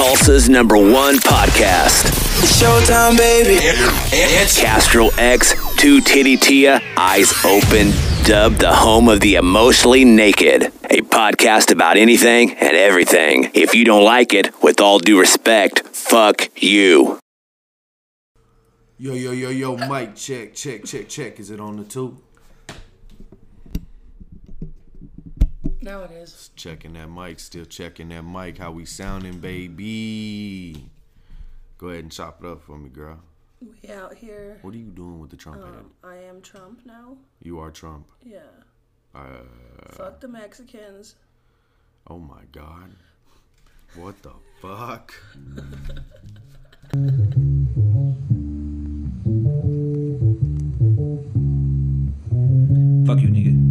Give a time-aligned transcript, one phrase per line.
[0.00, 2.06] Tulsa's number one podcast.
[2.58, 3.56] Showtime, baby.
[4.10, 7.92] It's Castro X, Two Titty Tia, Eyes Open,
[8.24, 10.72] dubbed the home of the emotionally naked.
[10.88, 13.50] A podcast about anything and everything.
[13.52, 17.18] If you don't like it, with all due respect, fuck you.
[18.96, 21.38] Yo, yo, yo, yo, mic check, check, check, check.
[21.38, 22.16] Is it on the two?
[25.90, 26.50] Now it is.
[26.54, 28.58] Checking that mic, still checking that mic.
[28.58, 30.88] How we sounding, baby?
[31.78, 33.18] Go ahead and chop it up for me, girl.
[33.60, 34.58] We out here.
[34.62, 35.64] What are you doing with the Trump?
[35.64, 37.16] Um, I am Trump now.
[37.42, 38.06] You are Trump.
[38.24, 38.38] Yeah.
[39.16, 39.42] Uh,
[39.90, 41.16] Fuck the Mexicans.
[42.06, 42.92] oh my God.
[43.96, 44.30] What the
[44.62, 45.12] fuck?
[53.06, 53.69] Fuck you, nigga.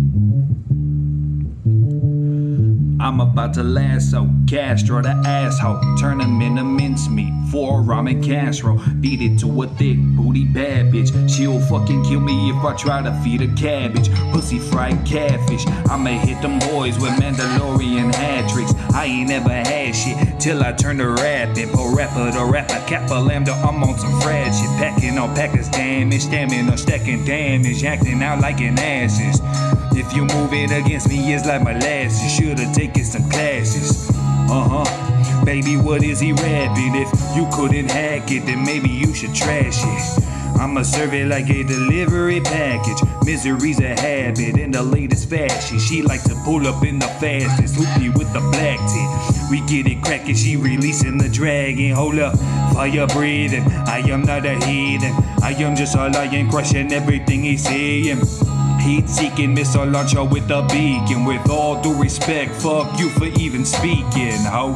[3.01, 5.79] I'm about to lasso Castro the asshole.
[5.97, 8.81] Turn him into mincemeat for a ramen casserole.
[8.99, 11.09] Beat it to a thick booty bad bitch.
[11.29, 14.11] She'll fucking kill me if I try to feed her cabbage.
[14.33, 15.65] Pussy fried catfish.
[15.89, 18.73] I'ma hit them boys with Mandalorian hat tricks.
[18.93, 21.69] I ain't never had shit till I turn to rapping.
[21.69, 23.53] Po rapper to rapper, kappa lambda.
[23.53, 24.69] I'm on some fried shit.
[24.77, 27.81] Packing on packers damage, stamina, stacking damage.
[27.85, 29.39] Acting out like an asses.
[29.91, 32.31] If you move it against me, it's like molasses.
[32.31, 34.09] Should've taken some classes.
[34.49, 35.45] Uh huh.
[35.45, 36.95] Baby, what is he rapping?
[36.95, 40.23] If you couldn't hack it, then maybe you should trash it.
[40.59, 42.97] I'ma serve it like a delivery package.
[43.23, 45.79] Misery's a habit in the latest fashion.
[45.79, 49.49] She like to pull up in the fastest, hoopy with the black tip.
[49.49, 51.91] We get it crackin', she releasing the dragon.
[51.91, 52.37] Hold up,
[52.73, 53.63] fire breathing.
[53.87, 55.13] I am not a heathen.
[55.41, 58.19] I am just a lion, crushing everything he's saying.
[58.81, 61.25] Heat seeking missile launcher with a beacon.
[61.25, 64.75] With all due respect, fuck you for even speaking, ho.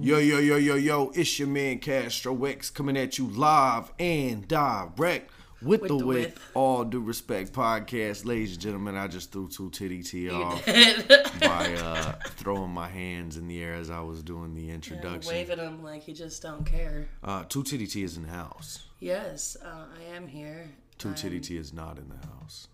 [0.00, 4.46] Yo, yo, yo, yo, yo, it's your man Castro X coming at you live and
[4.46, 5.30] direct
[5.62, 6.40] with, With the, the with with.
[6.54, 8.24] all due respect podcast.
[8.26, 13.36] Ladies and gentlemen, I just threw two titty Tia off by uh, throwing my hands
[13.36, 15.32] in the air as I was doing the introduction.
[15.32, 17.08] waving them like you just don't care.
[17.22, 18.80] Uh, two titty Tia is in the house.
[19.02, 20.70] Yes, uh, I am here.
[20.96, 22.68] Two titty Tia is not in the house.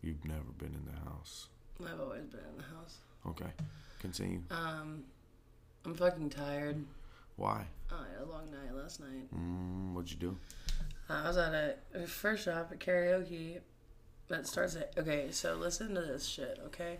[0.00, 1.48] You've never been in the house.
[1.80, 2.98] I've always been in the house.
[3.28, 3.50] Okay,
[3.98, 4.42] continue.
[4.48, 5.02] Um,
[5.84, 6.84] I'm fucking tired.
[7.34, 7.66] Why?
[7.90, 9.34] I had a long night last night.
[9.34, 10.36] Mm, what'd you do?
[11.08, 13.58] I was at a, a Fur Shop at karaoke
[14.28, 16.98] that starts at okay, so listen to this shit, okay?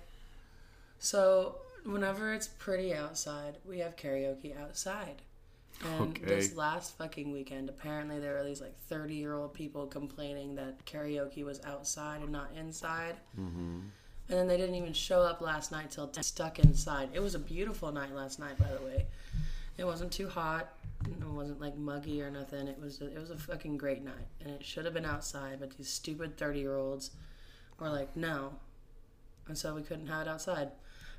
[0.98, 5.22] So whenever it's pretty outside, we have karaoke outside.
[5.84, 6.25] And Okay.
[6.25, 10.84] this last fucking weekend, apparently there were these like thirty year old people complaining that
[10.87, 13.16] karaoke was outside and not inside.
[13.38, 13.81] Mm-hmm.
[14.28, 17.10] And then they didn't even show up last night till 10, stuck inside.
[17.12, 19.06] It was a beautiful night last night, by the way.
[19.78, 20.72] It wasn't too hot.
[21.04, 22.66] It wasn't like muggy or nothing.
[22.66, 25.60] It was it was a fucking great night, and it should have been outside.
[25.60, 27.10] But these stupid thirty year olds
[27.78, 28.54] were like, no,
[29.47, 30.70] and so we couldn't have it outside.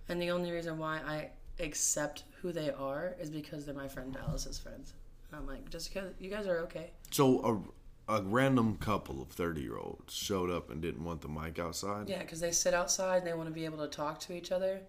[0.09, 1.29] And the only reason why I
[1.59, 4.94] accept who they are is because they're my friend Dallas's friends.
[5.31, 6.91] And I'm like, just because you guys are okay.
[7.12, 7.63] So
[8.07, 11.59] a, a random couple of 30 year olds showed up and didn't want the mic
[11.59, 12.09] outside?
[12.09, 14.51] Yeah, because they sit outside and they want to be able to talk to each
[14.51, 14.81] other.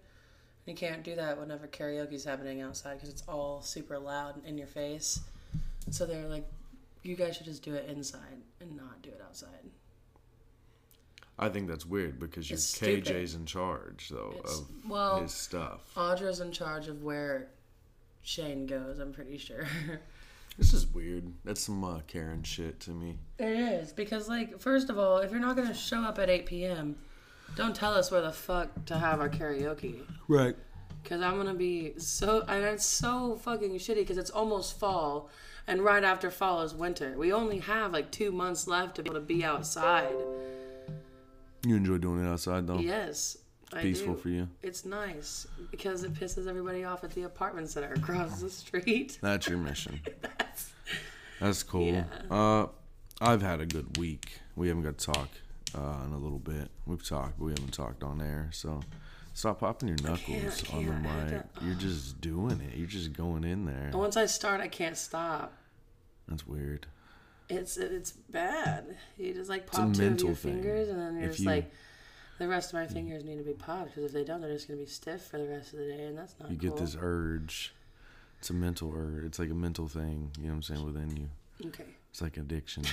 [0.65, 4.57] You can't do that whenever karaoke's happening outside because it's all super loud and in
[4.57, 5.19] your face.
[5.89, 6.47] So they're like,
[7.01, 9.49] you guys should just do it inside and not do it outside.
[11.41, 13.05] I think that's weird because your stupid.
[13.05, 15.79] KJ's in charge, though, It's- of well, his stuff.
[15.95, 17.47] Audra's in charge of where
[18.21, 19.65] Shane goes, I'm pretty sure.
[20.57, 21.31] This is weird.
[21.45, 23.17] That's some uh, Karen shit to me.
[23.37, 23.93] it is.
[23.93, 26.97] Because, like, first of all, if you're not going to show up at 8 p.m.,
[27.55, 30.01] don't tell us where the fuck to have our karaoke.
[30.27, 30.57] Right.
[31.05, 35.29] Cause I'm gonna be so, and it's so fucking shitty because it's almost fall,
[35.65, 37.13] and right after fall is winter.
[37.17, 40.13] We only have like two months left to be able to be outside.
[41.65, 42.79] You enjoy doing it outside, though?
[42.79, 43.37] Yes,
[43.73, 44.47] I Peaceful for you.
[44.63, 49.19] It's nice because it pisses everybody off at the apartments that are across the street.
[49.21, 49.99] That's your mission.
[51.39, 51.85] That's cool.
[51.85, 52.03] Yeah.
[52.31, 52.67] Uh,
[53.21, 54.39] I've had a good week.
[54.55, 55.29] We haven't got to talk
[55.77, 56.69] uh, in a little bit.
[56.85, 58.49] We've talked, but we haven't talked on air.
[58.53, 58.79] So
[59.33, 61.29] stop popping your knuckles can't, on the mic.
[61.29, 62.75] don't- You're just doing it.
[62.77, 63.87] You're just going in there.
[63.91, 65.53] And once I start, I can't stop.
[66.27, 66.87] That's weird.
[67.49, 68.95] It's it's bad.
[69.17, 70.53] You just like pop two of your thing.
[70.61, 71.71] fingers, and then you're If just you- like,
[72.37, 72.93] the rest of my mm.
[72.93, 75.37] fingers need to be popped because if they don't, they're just gonna be stiff for
[75.39, 76.69] the rest of the day, and that's not You cool.
[76.69, 77.73] get this urge.
[78.39, 79.25] It's a mental urge.
[79.25, 80.31] It's like a mental thing.
[80.37, 81.29] You know what I'm saying within you.
[81.67, 81.83] Okay.
[82.11, 82.83] It's like addiction.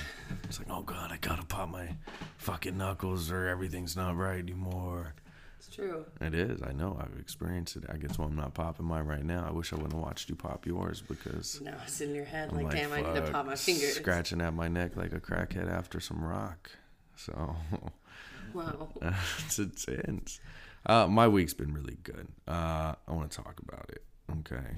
[0.43, 1.89] It's like, oh god, I gotta pop my
[2.37, 5.13] fucking knuckles or everything's not right anymore.
[5.57, 6.05] It's true.
[6.21, 6.61] It is.
[6.61, 6.97] I know.
[6.99, 7.83] I've experienced it.
[7.89, 9.45] I guess why I'm not popping mine right now.
[9.47, 12.49] I wish I wouldn't have watched you pop yours because Now it's in your head.
[12.51, 13.95] I'm Like, damn, I need to pop my fingers.
[13.95, 16.71] Scratching at my neck like a crackhead after some rock.
[17.15, 17.55] So
[18.53, 18.89] Wow.
[19.45, 20.39] it's intense.
[20.85, 22.27] Uh, my week's been really good.
[22.47, 24.03] Uh, I want to talk about it.
[24.39, 24.77] Okay.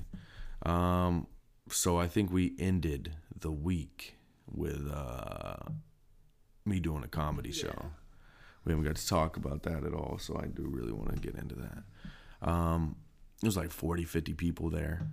[0.66, 1.28] Um,
[1.70, 4.16] so I think we ended the week
[4.52, 5.58] with uh,
[6.66, 7.92] me doing a comedy show.
[8.70, 11.20] We haven't got to talk about that at all, so I do really want to
[11.20, 12.48] get into that.
[12.48, 12.98] Um,
[13.42, 15.08] it was like 40, 50 people there.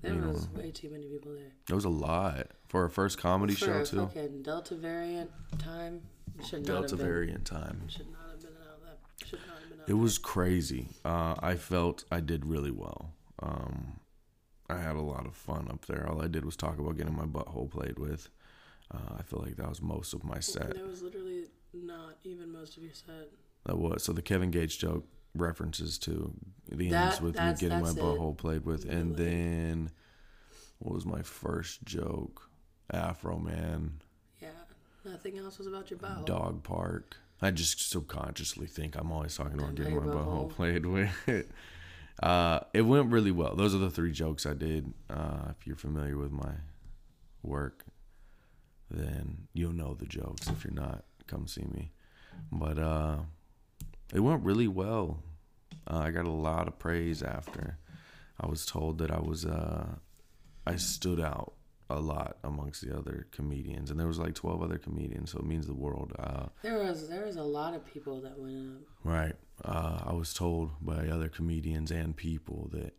[0.00, 1.52] There was way too many people there.
[1.68, 4.06] It was a lot for a first comedy For show a too.
[4.06, 6.00] fucking Delta variant time,
[6.42, 7.06] should not Delta have been.
[7.06, 7.82] variant time.
[7.88, 8.80] Should not have been out.
[8.82, 9.88] That should not have been out.
[9.90, 10.88] It was crazy.
[11.04, 13.10] Uh, I felt I did really well.
[13.42, 14.00] Um,
[14.70, 16.08] I had a lot of fun up there.
[16.08, 18.30] All I did was talk about getting my butthole played with.
[18.92, 20.74] Uh, I feel like that was most of my set.
[20.74, 21.33] There was literally
[21.74, 23.30] not even most of your set.
[23.66, 26.32] That was so the Kevin Gates joke references to
[26.68, 27.96] the That- ends with me getting my it.
[27.96, 29.90] butthole played with, and then
[30.78, 32.50] what was my first joke?
[32.90, 34.02] Afro Man,
[34.42, 34.50] Yeah.
[35.06, 36.26] Nothing else was about your butthole.
[36.26, 37.16] Dog Park.
[37.40, 40.50] I just subconsciously think I'm always talking about getting my butthole butthole.
[40.50, 41.10] played with.
[42.22, 43.56] Uh, it went really well.
[43.56, 44.94] Those are the three jokes I did.
[45.10, 46.52] Uh, if you're familiar with my
[47.42, 47.84] work,
[48.88, 50.46] then you'll know the jokes.
[50.48, 51.92] If you're not, come see me.
[52.50, 53.16] But uh,
[54.12, 55.22] it went really well.
[55.86, 57.78] Uh, I got a lot of praise after.
[58.40, 59.86] I was told that I was uh,
[60.66, 61.52] I stood out
[61.90, 65.44] a lot amongst the other comedians, and there was like twelve other comedians, so it
[65.44, 66.12] means the world.
[66.18, 68.82] Uh, There was there was a lot of people that went up.
[69.04, 69.34] Right.
[69.64, 72.94] Uh, I was told by other comedians and people that,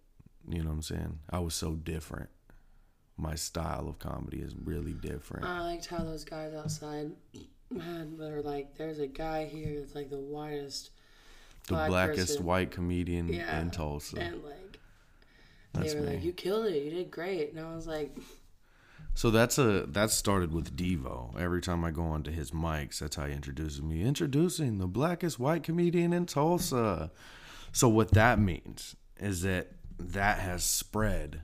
[0.47, 1.19] you know what I'm saying?
[1.29, 2.29] I was so different.
[3.17, 5.45] My style of comedy is really different.
[5.45, 7.11] I liked how those guys outside
[7.81, 10.91] had were like, "There's a guy here that's like the whitest,
[11.67, 14.17] the black blackest person." white comedian Yeah, in Tulsa.
[14.19, 14.79] and like
[15.73, 16.13] That's they were me.
[16.15, 18.15] like, "You killed it, you did great," and I was like,
[19.13, 21.37] So that's a that started with Devo.
[21.39, 24.03] Every time I go onto his mics, that's how he introduces me.
[24.03, 27.11] Introducing the blackest white comedian in Tulsa.
[27.71, 31.41] So what that means is that that has spread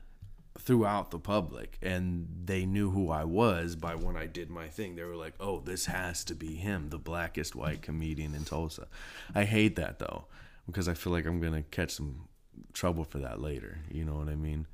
[0.62, 4.96] throughout the public and they knew who I was by when I did my thing.
[4.96, 8.88] They were like, "Oh, this has to be him, the blackest white comedian in Tulsa."
[9.34, 10.26] I hate that though
[10.68, 12.28] because I feel like I'm going to catch some
[12.74, 13.80] trouble for that later.
[13.90, 14.68] You know what I mean?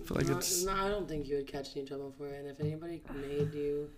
[0.00, 2.28] I feel like no, it's no, I don't think you would catch any trouble for
[2.28, 2.38] it.
[2.38, 3.90] And if anybody made you,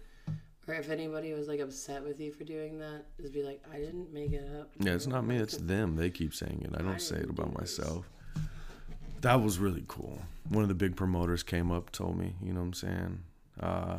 [0.66, 3.76] or if anybody was like upset with you for doing that, just be like, "I
[3.76, 5.96] didn't make it up." Yeah, it's not me, it's them.
[5.96, 6.74] They keep saying it.
[6.74, 8.08] I don't I say it about myself.
[9.20, 10.22] That was really cool.
[10.48, 13.22] One of the big promoters came up, told me, you know what I'm saying?
[13.60, 13.98] Uh,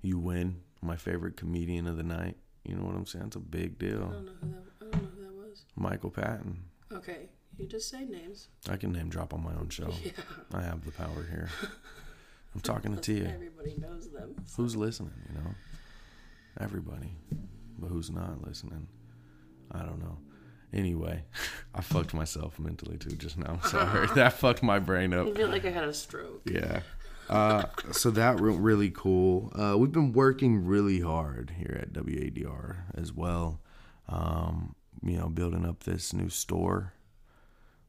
[0.00, 0.60] you win.
[0.80, 2.36] My favorite comedian of the night.
[2.64, 3.26] You know what I'm saying?
[3.26, 3.98] It's a big I deal.
[4.00, 4.62] don't know who that.
[4.80, 5.64] I don't know who that was.
[5.76, 6.58] Michael Patton.
[6.92, 7.28] Okay,
[7.58, 8.48] you just say names.
[8.68, 9.90] I can name drop on my own show.
[10.04, 10.10] Yeah,
[10.54, 11.48] I have the power here.
[12.54, 13.30] I'm talking to Tia.
[13.32, 14.34] everybody knows them.
[14.56, 15.50] Who's listening, you know?
[16.60, 17.14] Everybody.
[17.78, 18.86] But who's not listening?
[19.70, 20.18] I don't know.
[20.72, 21.22] Anyway,
[21.74, 23.58] I fucked myself mentally too just now.
[23.62, 24.06] I'm sorry.
[24.14, 25.26] that fucked my brain up.
[25.26, 26.42] I feel like I had a stroke.
[26.44, 26.80] Yeah.
[27.30, 29.50] Uh, so that went really cool.
[29.54, 33.60] Uh, we've been working really hard here at WADR as well.
[34.06, 36.92] Um, you know, building up this new store.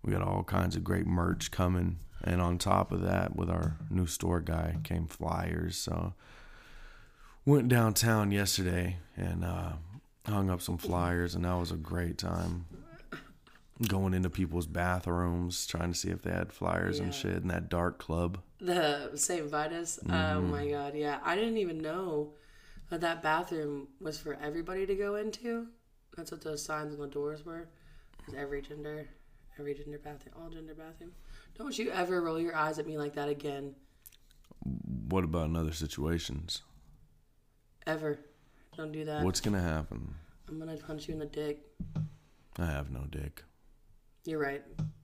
[0.02, 1.98] We got all kinds of great merch coming.
[2.24, 5.76] And on top of that, with our new store guy, came flyers.
[5.76, 6.14] So
[7.46, 9.74] went downtown yesterday and uh,
[10.26, 12.66] hung up some flyers, and that was a great time.
[13.88, 17.70] Going into people's bathrooms, trying to see if they had flyers and shit in that
[17.70, 18.40] dark club.
[18.60, 19.46] The St.
[19.50, 20.00] Vitus.
[20.06, 20.52] Oh Mm-hmm.
[20.52, 21.20] my god, yeah.
[21.24, 22.34] I didn't even know
[22.90, 25.68] that that bathroom was for everybody to go into.
[26.16, 27.68] That's what those signs on the doors were.
[28.28, 29.10] Was every gender,
[29.60, 31.12] every gender bathroom, all gender bathroom.
[31.58, 33.74] Don't you ever roll your eyes at me like that again,
[35.10, 36.62] What about in other situations?
[37.86, 38.20] ever.
[38.78, 39.24] Don't do that.
[39.24, 40.16] What's gonna happen?
[40.48, 41.62] I'm gonna punch you in the dick.
[42.58, 43.44] I have no dick.
[44.26, 44.64] You're right.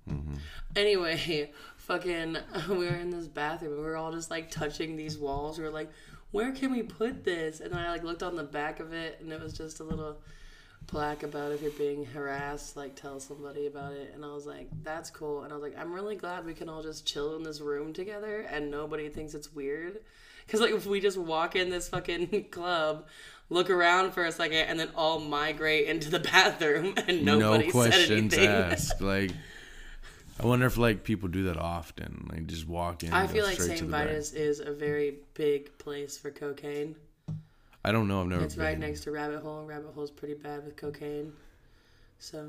[0.10, 0.36] Mm-hmm.
[0.76, 2.38] Anyway, fucking,
[2.70, 3.78] we were in this bathroom.
[3.78, 5.58] We were all just like touching these walls.
[5.58, 5.90] We were like,
[6.32, 7.60] where can we put this?
[7.60, 10.22] And I like looked on the back of it, and it was just a little
[10.88, 14.12] plaque about if you're being harassed, like tell somebody about it.
[14.14, 15.44] And I was like, that's cool.
[15.44, 17.94] And I was like, I'm really glad we can all just chill in this room
[17.94, 20.00] together, and nobody thinks it's weird.
[20.46, 23.08] Because like if we just walk in this fucking club.
[23.52, 27.72] Look around for a second and then all migrate into the bathroom and nobody no
[27.72, 28.48] questions said anything.
[28.74, 29.02] asked.
[29.02, 29.32] Like,
[30.40, 32.28] I wonder if like people do that often.
[32.32, 33.12] Like, just walk in.
[33.12, 33.82] I feel like St.
[33.82, 36.96] Vitus is a very big place for cocaine.
[37.84, 38.22] I don't know.
[38.22, 39.64] I've never It's right next to Rabbit Hole.
[39.66, 41.34] Rabbit Hole's pretty bad with cocaine.
[42.20, 42.46] So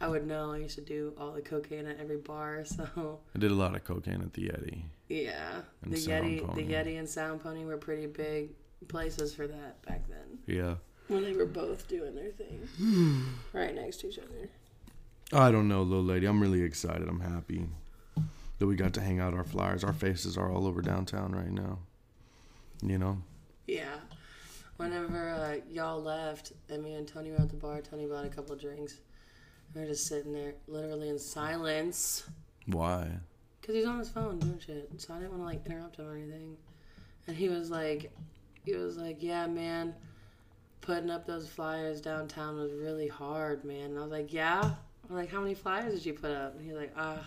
[0.00, 0.52] I would know.
[0.52, 3.74] I used to do all the cocaine at every bar, so I did a lot
[3.76, 4.82] of cocaine at the Yeti.
[5.08, 5.60] yeah.
[5.86, 6.62] The Sound Yeti, Pony.
[6.64, 8.50] the Yeti and Sound Pony were pretty big
[8.88, 10.38] places for that back then.
[10.46, 10.74] Yeah.
[11.08, 12.68] When they were both doing their thing,
[13.52, 14.48] right next to each other.
[15.32, 16.26] I don't know, little lady.
[16.26, 17.08] I'm really excited.
[17.08, 17.66] I'm happy
[18.58, 19.82] that we got to hang out our flyers.
[19.82, 21.78] Our faces are all over downtown right now.
[22.82, 23.18] You know?
[23.66, 23.96] Yeah.
[24.76, 28.28] Whenever uh, y'all left and me and Tony were at the bar, Tony bought a
[28.28, 29.00] couple drinks.
[29.74, 32.24] We were just sitting there, literally in silence,
[32.66, 33.08] Why?
[33.60, 34.90] because he's on his phone doing shit.
[34.98, 36.56] So I didn't want to like interrupt him or anything.
[37.26, 38.12] And he was like,
[38.64, 39.94] he was like, yeah, man,
[40.80, 43.90] putting up those flyers downtown was really hard, man.
[43.90, 44.74] And I was like, yeah.
[45.08, 46.56] I'm like, how many flyers did you put up?
[46.56, 47.18] And he's like, ah.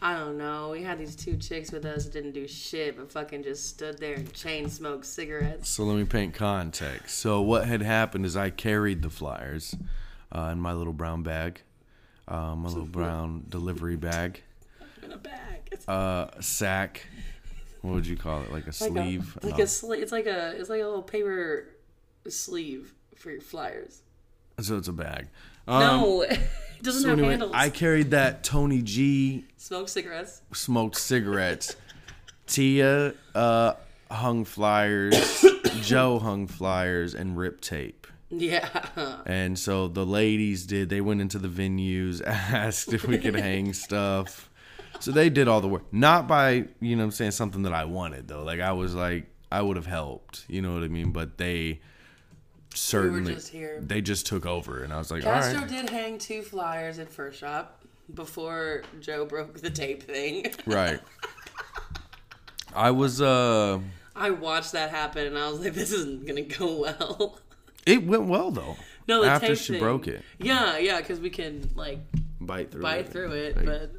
[0.00, 0.70] I don't know.
[0.70, 3.98] We had these two chicks with us that didn't do shit, but fucking just stood
[3.98, 5.68] there and chain smoked cigarettes.
[5.68, 7.18] So let me paint context.
[7.18, 9.74] So what had happened is I carried the flyers
[10.30, 11.62] uh, in my little brown bag,
[12.28, 14.42] uh, my little brown delivery bag,
[15.02, 15.34] in a bag.
[15.86, 17.06] Uh, sack.
[17.82, 18.52] What would you call it?
[18.52, 19.38] Like a like sleeve?
[19.42, 20.02] A, like a sleeve.
[20.02, 21.68] It's like a it's like a little paper
[22.28, 24.02] sleeve for your flyers.
[24.60, 25.28] so it's a bag.
[25.66, 26.40] Um, no, it
[26.82, 27.52] doesn't So have anyway, handles.
[27.54, 30.42] I carried that Tony G Smoked cigarettes.
[30.52, 31.76] smoked cigarettes.
[32.46, 33.74] Tia uh,
[34.10, 35.44] hung flyers.
[35.82, 38.06] Joe hung flyers and ripped tape.
[38.30, 38.68] Yeah.
[39.26, 43.72] And so the ladies did, they went into the venues, asked if we could hang
[43.74, 44.50] stuff.
[45.00, 45.84] So they did all the work.
[45.92, 48.42] Not by, you know what I'm saying, something that I wanted though.
[48.42, 51.12] Like I was like, I would have helped, you know what I mean?
[51.12, 51.80] But they
[52.74, 53.80] certainly, just here.
[53.80, 54.82] they just took over.
[54.82, 55.68] And I was like, Castro all right.
[55.70, 57.82] did hang two flyers at Fur Shop
[58.14, 60.52] before Joe broke the tape thing.
[60.66, 61.00] Right.
[62.74, 63.78] I was, uh,
[64.14, 67.38] I watched that happen and I was like, this isn't gonna go well.
[67.86, 68.76] it went well though.
[69.06, 69.80] no, the After tape she thing.
[69.80, 70.22] broke it.
[70.38, 72.00] Yeah, yeah, because we can like
[72.40, 73.08] Bite through bite it.
[73.12, 73.92] through it, Like, but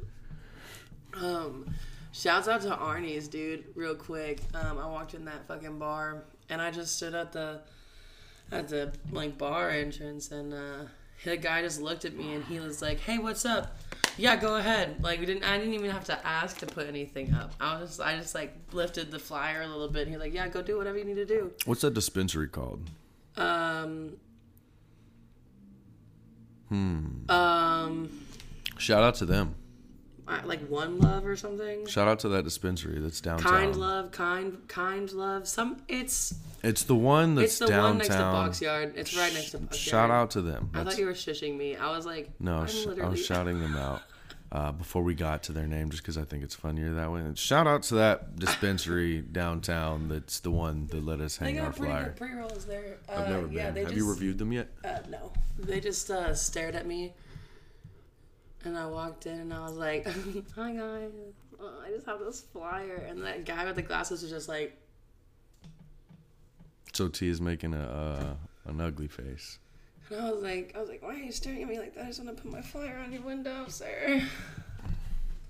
[1.20, 1.66] um
[2.12, 4.40] shouts out to Arnie's dude, real quick.
[4.54, 7.60] Um I walked in that fucking bar and I just stood at the
[8.52, 10.84] at the like bar entrance and uh
[11.24, 13.76] the guy just looked at me and he was like, Hey, what's up?
[14.16, 15.02] Yeah, go ahead.
[15.02, 17.52] Like we didn't I didn't even have to ask to put anything up.
[17.60, 20.34] I was just I just like lifted the flyer a little bit and he's like,
[20.34, 21.52] Yeah, go do whatever you need to do.
[21.64, 22.88] What's that dispensary called?
[23.36, 24.16] Um
[28.78, 29.54] Shout out to them.
[30.44, 31.86] Like one love or something.
[31.86, 33.52] Shout out to that dispensary that's downtown.
[33.52, 35.46] Kind love, kind kind love.
[35.48, 37.84] Some it's It's the one that's it's the downtown.
[37.84, 38.14] one next to
[38.66, 38.96] Boxyard.
[38.96, 39.74] It's right next to Boxyard.
[39.74, 40.70] Shout out to them.
[40.72, 41.76] I That's- thought you were shushing me.
[41.76, 43.10] I was like, no, I'm sh- I literally.
[43.10, 44.02] was shouting them out
[44.52, 47.20] uh, before we got to their name, just because I think it's funnier that way.
[47.20, 50.08] And shout out to that dispensary downtown.
[50.08, 52.04] That's the one that let us They hang got our pretty flyer.
[52.04, 52.98] good pre rolls there.
[53.08, 53.74] Uh, I've never yeah, been.
[53.74, 54.68] They Have just, you reviewed them yet?
[54.84, 57.12] Uh, no, they just uh, stared at me,
[58.64, 60.04] and I walked in and I was like,
[60.56, 61.10] "Hi guys,
[61.60, 64.76] uh, I just have this flyer." And that guy with the glasses was just like,
[66.92, 68.36] So T is making a
[68.66, 69.58] uh, an ugly face.
[70.10, 72.04] and I was like, I was like, "Why are you staring at me like that?
[72.04, 74.22] I just want to put my flyer on your window, sir."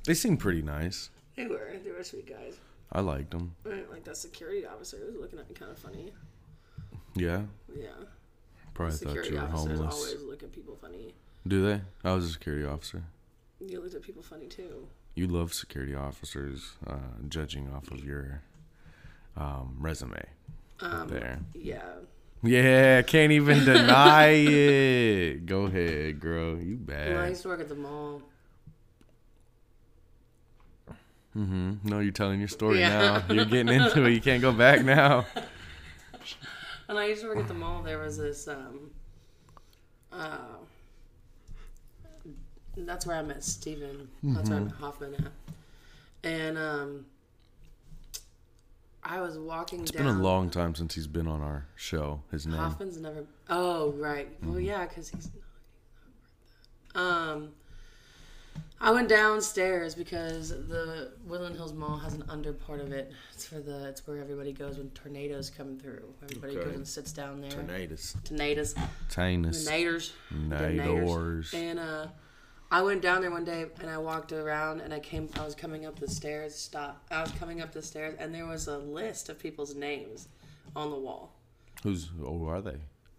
[0.04, 1.10] They seemed pretty nice.
[1.36, 2.54] They were, they were sweet guys.
[2.92, 3.54] I liked them.
[3.66, 6.12] I didn't like that security officer was looking at me kind of funny.
[7.14, 7.42] Yeah,
[7.74, 7.88] Yeah.
[8.74, 9.94] probably thought you were homeless.
[9.94, 11.12] always look at people funny.
[11.46, 11.80] Do they?
[12.04, 13.02] I was a security officer.
[13.60, 14.88] You looked at people funny too.
[15.14, 16.96] You love security officers, uh,
[17.28, 18.42] judging off of your
[19.36, 20.22] um, resume.
[20.80, 21.40] there.
[21.54, 21.82] Yeah.
[22.42, 25.46] Yeah, can't even deny it.
[25.46, 26.56] Go ahead, girl.
[26.58, 28.22] You When I used to work at the mall.
[31.36, 31.88] Mm-hmm.
[31.88, 33.22] No, you're telling your story Yeah.
[33.28, 33.34] now.
[33.34, 34.12] You're getting into it.
[34.12, 35.26] You can't go back now.
[36.86, 38.48] When I used to work at the mall, there was this.
[38.48, 38.90] Um,
[40.12, 40.38] uh,
[42.76, 44.08] that's where I met Steven.
[44.22, 45.32] That's where I met Hoffman at.
[46.22, 47.06] And um,
[49.02, 50.06] I was walking It's down.
[50.06, 52.20] been a long time since he's been on our show.
[52.30, 52.56] His name.
[52.58, 53.24] Hoffman's never.
[53.48, 54.28] Oh right.
[54.42, 54.60] Well, Mm-hmm.
[54.64, 55.30] yeah, because he's.
[56.94, 57.48] not Um,
[58.82, 63.12] I went downstairs because the Woodland Hills Mall has an under part of it.
[63.32, 63.88] It's for the.
[63.88, 66.12] It's where everybody goes when tornadoes come through.
[66.22, 66.64] Everybody Okay.
[66.66, 67.50] goes and sits down there.
[67.50, 68.16] Tornadoes.
[68.24, 68.74] Tornadoes.
[69.08, 69.68] Tinus.
[69.68, 70.12] Naders.
[70.34, 71.54] Nadors.
[71.54, 72.06] And uh,
[72.70, 75.28] I went down there one day and I walked around and I came.
[75.38, 76.54] I was coming up the stairs.
[76.54, 77.04] Stop.
[77.10, 80.28] I was coming up the stairs and there was a list of people's names
[80.76, 81.32] on the wall.
[81.82, 82.08] Who's?
[82.18, 82.76] Who are they?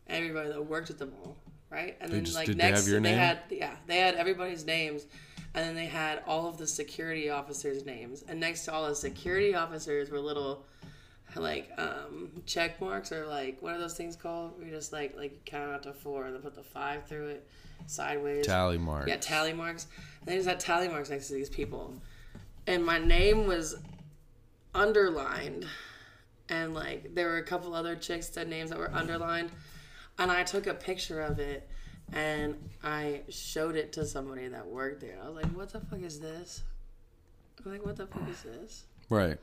[0.08, 1.38] everybody that worked at the mall,
[1.70, 1.96] right?
[2.02, 3.18] And They then just- like they next they name?
[3.18, 5.06] had yeah, they had everybody's names
[5.54, 8.24] and then they had all of the security officers' names.
[8.28, 10.66] And next to all the security officers were little
[11.38, 14.54] like um check marks or like what are those things called?
[14.62, 17.28] We just like like you count out to four and then put the five through
[17.28, 17.48] it
[17.88, 18.46] sideways.
[18.46, 19.10] Tally marks.
[19.10, 19.88] Yeah, tally marks.
[20.22, 21.94] And they just had tally marks next to these people.
[22.68, 23.76] And my name was
[24.74, 25.66] underlined.
[26.50, 29.52] And like there were a couple other chicks that names that were underlined.
[30.20, 31.68] And I took a picture of it
[32.14, 35.18] and I showed it to somebody that worked there.
[35.24, 36.64] I was like, What the fuck is this?
[37.64, 38.84] I'm like, what the fuck is this?
[39.10, 39.38] Right.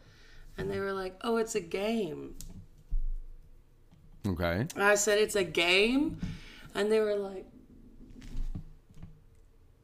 [0.56, 2.34] And they were like, Oh, it's a game.
[4.26, 4.66] Okay.
[4.74, 6.20] And I said, It's a game?
[6.74, 7.46] And they were like,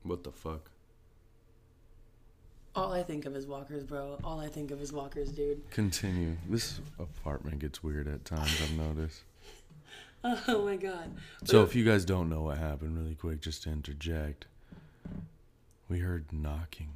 [0.05, 0.71] What the fuck?
[2.77, 4.19] All I think of is walkers, bro.
[4.25, 5.69] All I think of is walkers, dude.
[5.71, 6.37] Continue.
[6.49, 8.61] This apartment gets weird at times.
[8.63, 9.23] I've noticed.
[10.49, 11.11] Oh my god.
[11.45, 14.47] So if you guys don't know what happened, really quick, just to interject,
[15.91, 16.89] we heard knocking.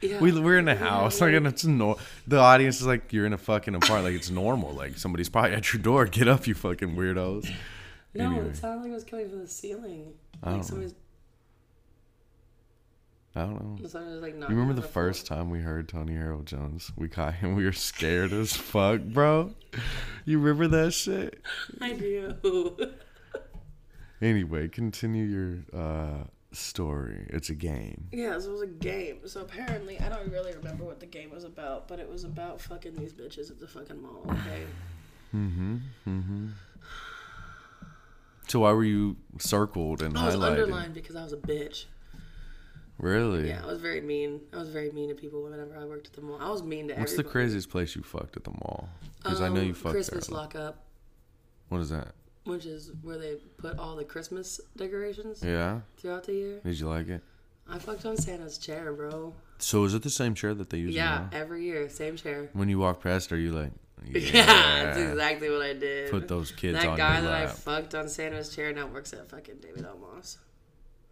[0.00, 0.18] Yeah.
[0.18, 1.96] We we're in a house, like and it's no.
[2.26, 4.72] The audience is like, you're in a fucking apartment, like it's normal.
[4.72, 6.06] Like somebody's probably at your door.
[6.06, 7.48] Get up, you fucking weirdos.
[8.14, 8.46] no, anyway.
[8.48, 10.14] it sounded like it was coming from the ceiling.
[10.42, 10.94] I Like don't somebody's,
[13.34, 13.88] I don't know.
[13.88, 16.92] somebody was like You remember the first time we heard Tony Harold Jones?
[16.96, 17.54] We caught him.
[17.54, 19.54] We were scared as fuck, bro.
[20.24, 21.40] You remember that shit?
[21.80, 22.76] I do.
[24.20, 27.26] Anyway, continue your uh, story.
[27.30, 28.06] It's a game.
[28.12, 29.18] yeah, so it was a game.
[29.26, 32.60] So apparently, I don't really remember what the game was about, but it was about
[32.60, 34.24] fucking these bitches at the fucking mall.
[34.28, 34.62] Okay.
[35.34, 35.76] Mm-hmm.
[36.06, 36.48] Mm-hmm.
[38.46, 41.86] So why were you circled and I was underlined because I was a bitch.
[43.02, 43.48] Really?
[43.48, 44.40] Yeah, I was very mean.
[44.52, 46.38] I was very mean to people whenever I worked at the mall.
[46.40, 47.00] I was mean to everyone.
[47.02, 48.88] What's the craziest place you fucked at the mall?
[49.22, 50.36] Because I know Um, you fucked Christmas there.
[50.38, 50.84] lockup,
[51.68, 52.14] What is that?
[52.44, 55.80] which is where they put all the Christmas decorations Yeah.
[55.96, 56.60] throughout the year.
[56.64, 57.22] Did you like it?
[57.68, 59.34] I fucked on Santa's chair, bro.
[59.58, 60.94] So is it the same chair that they use?
[60.94, 61.38] Yeah, now?
[61.38, 62.50] every year, same chair.
[62.52, 63.72] When you walk past, are you like?
[64.04, 64.18] Yeah.
[64.20, 66.10] Yeah, that's exactly what I did.
[66.10, 68.86] Put those kids that on guy that guy that I fucked on Santa's chair now
[68.88, 69.96] works at fucking David L.
[69.98, 70.38] Moss.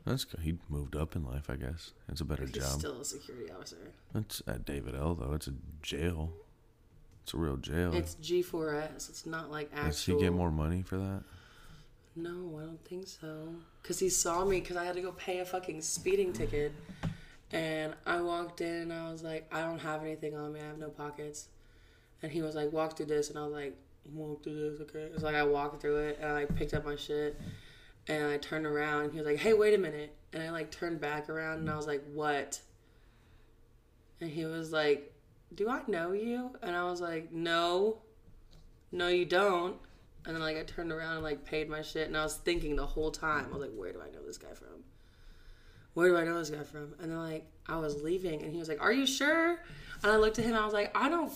[0.05, 0.41] That's good.
[0.41, 1.93] He moved up in life, I guess.
[2.09, 2.79] It's a better He's job.
[2.79, 3.93] still a security officer.
[4.15, 5.35] It's at uh, David L though.
[5.35, 5.53] It's a
[5.83, 6.33] jail.
[7.23, 7.95] It's a real jail.
[7.95, 9.09] It's G4S.
[9.11, 9.91] It's not like actual.
[9.91, 11.23] Does he get more money for that?
[12.17, 13.55] No, I don't think so.
[13.83, 16.73] Cause he saw me because I had to go pay a fucking speeding ticket,
[17.53, 20.61] and I walked in and I was like, I don't have anything on me.
[20.61, 21.49] I have no pockets,
[22.23, 23.77] and he was like, walk through this, and I was like,
[24.13, 25.09] walk through this, okay.
[25.15, 27.41] It's like I walked through it and I like, picked up my shit,
[28.09, 29.05] and I turned around.
[29.05, 31.71] And he was like, hey, wait a minute, and I like turned back around and
[31.71, 32.61] I was like, what?
[34.21, 35.13] And he was like,
[35.55, 36.57] do I know you?
[36.63, 37.99] And I was like, no,
[38.93, 39.77] no, you don't.
[40.27, 42.77] And then like I turned around and like paid my shit, and I was thinking
[42.77, 44.85] the whole time, I was like, where do I know this guy from?
[45.95, 46.95] Where do I know this guy from?
[47.01, 49.59] And then like I was leaving, and he was like, are you sure?
[50.03, 51.33] And I looked at him, I was like, I don't.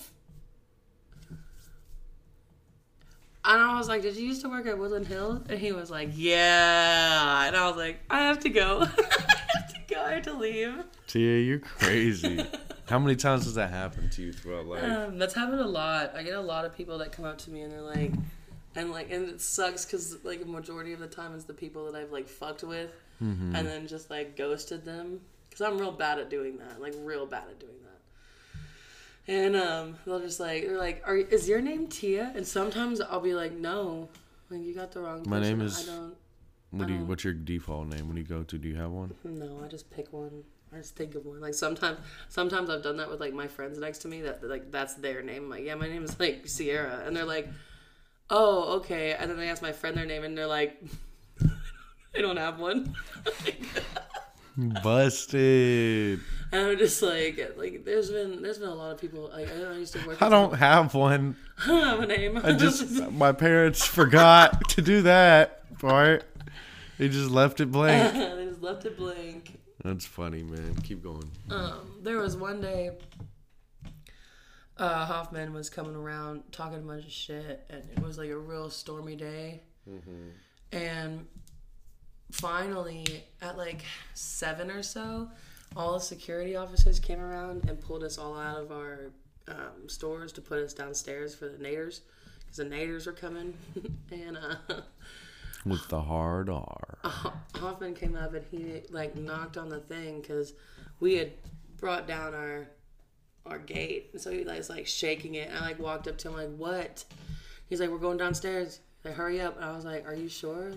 [3.46, 5.42] And I was like, did you used to work at Woodland Hills?
[5.50, 7.46] And he was like, yeah.
[7.46, 8.80] And I was like, I have to go.
[8.82, 10.02] I have to go.
[10.02, 10.74] I have to leave.
[11.06, 12.44] Tia, you're crazy.
[12.88, 14.82] How many times does that happen to you throughout life?
[14.82, 16.14] Um, that's happened a lot.
[16.16, 18.12] I get a lot of people that come up to me and they're like,
[18.76, 21.90] and like, and it sucks because like a majority of the time it's the people
[21.90, 22.90] that I've like fucked with,
[23.22, 23.54] Mm-hmm.
[23.54, 26.80] and then just like ghosted them because I'm real bad at doing that.
[26.82, 27.83] Like real bad at doing that.
[29.26, 33.20] And um, they'll just like they're like, "Are is your name Tia?" And sometimes I'll
[33.20, 34.08] be like, "No,
[34.50, 36.14] like you got the wrong." My name is- I don't.
[36.70, 36.98] what do you?
[36.98, 38.58] don't- What's your default name when you go to?
[38.58, 39.14] Do you have one?
[39.24, 40.44] No, I just pick one.
[40.72, 41.40] I just think of one.
[41.40, 44.20] Like sometimes, sometimes I've done that with like my friends next to me.
[44.22, 45.44] That like that's their name.
[45.44, 47.48] I'm like, yeah, my name is like Sierra, and they're like,
[48.28, 49.14] oh, okay.
[49.14, 50.82] And then they ask my friend their name, and they're like,
[52.14, 52.94] I don't have one.
[54.56, 56.20] Busted.
[56.52, 59.30] and I'm just like, like there's been there's been a lot of people.
[59.32, 60.22] Like I I used to work.
[60.22, 61.36] I don't have one.
[61.64, 62.40] I don't have a name.
[62.42, 66.24] I just my parents forgot to do that part.
[66.98, 68.14] They just left it blank.
[68.36, 69.58] they just left it blank.
[69.82, 70.76] That's funny, man.
[70.76, 71.30] Keep going.
[71.50, 72.92] Um, there was one day
[74.78, 78.38] uh, Hoffman was coming around talking a bunch of shit, and it was like a
[78.38, 79.62] real stormy day.
[80.72, 81.26] And
[82.30, 83.82] finally, at like
[84.14, 85.28] seven or so,
[85.76, 89.10] all the security officers came around and pulled us all out of our
[89.48, 92.00] um, stores to put us downstairs for the naders
[92.40, 93.54] because the naders were coming.
[94.10, 94.56] and uh,
[95.66, 96.98] With the hard R.
[97.54, 100.52] Hoffman came up and he like knocked on the thing because
[101.00, 101.32] we had
[101.78, 102.68] brought down our
[103.46, 105.48] our gate, and so he was like shaking it.
[105.48, 107.04] And I like walked up to him like, "What?"
[107.68, 109.56] He's like, "We're going downstairs." Like, hurry up!
[109.56, 110.72] And I was like, "Are you sure?"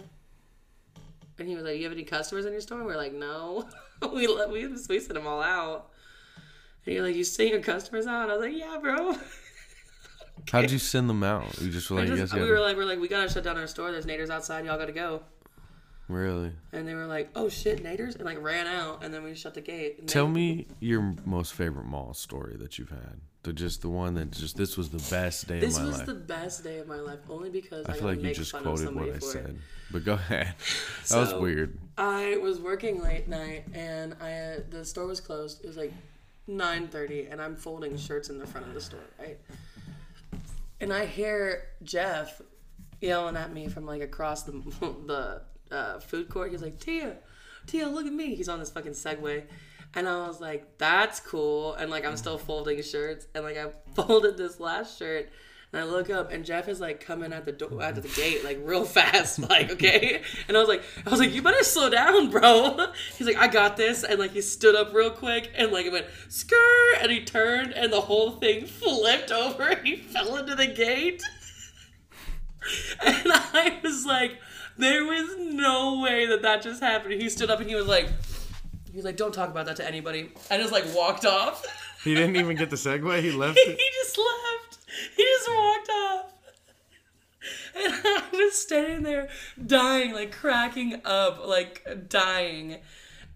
[1.40, 3.14] And he was like, "Do "You have any customers in your store?" And we're like,
[3.14, 3.68] "No."
[4.14, 5.90] we let we we sent them all out.
[6.86, 9.16] And you're like, "You sent your customers out?" And I was like, "Yeah, bro."
[10.52, 11.60] How'd you send them out?
[11.60, 13.58] You just were like, just- yes, we were like, we're like, we gotta shut down
[13.58, 13.92] our store.
[13.92, 14.66] There's naders outside.
[14.66, 15.24] Y'all gotta go.
[16.08, 16.54] Really?
[16.72, 19.04] And they were like, oh shit, naders, and like ran out.
[19.04, 20.08] And then we shut the gate.
[20.08, 23.20] Tell they- me your most favorite mall story that you've had.
[23.44, 26.00] The just the one that just this was the best day This of my life.
[26.00, 28.34] This was the best day of my life, only because I, I feel like you
[28.34, 29.24] just quoted what I for it.
[29.24, 29.60] said.
[29.92, 30.54] But go ahead.
[31.10, 31.78] That was weird.
[31.98, 35.64] I was working late night and I the store was closed.
[35.64, 35.94] It was like
[36.48, 39.38] nine thirty, and I'm folding shirts in the front of the store, right?
[40.82, 42.42] And I hear Jeff
[43.02, 44.52] yelling at me from like across the
[45.06, 45.42] the
[45.74, 46.52] uh, food court.
[46.52, 47.16] He's like, "Tia,
[47.66, 49.44] Tia, look at me!" He's on this fucking Segway,
[49.94, 52.18] and I was like, "That's cool." And like I'm mm.
[52.18, 55.30] still folding shirts, and like I folded this last shirt.
[55.74, 58.46] And I look up, and Jeff is like coming at the door, at the gate,
[58.46, 60.22] like real fast, like okay.
[60.48, 62.88] And I was like, I was like, you better slow down, bro.
[63.18, 65.92] He's like, I got this, and like he stood up real quick, and like it
[65.92, 69.64] went skirt, and he turned, and the whole thing flipped over.
[69.64, 71.22] and He fell into the gate,
[73.06, 74.40] and I was like,
[74.78, 77.22] there was no way that that just happened.
[77.22, 78.10] He stood up, and he was like,
[78.98, 81.64] he was like, don't talk about that to anybody, and just like walked off.
[82.04, 83.22] He didn't even get the segue.
[83.22, 83.80] He left he it.
[83.94, 84.78] just left.
[85.16, 86.26] He just walked off.
[87.84, 89.30] And I was standing there
[89.64, 92.78] dying, like cracking up, like dying.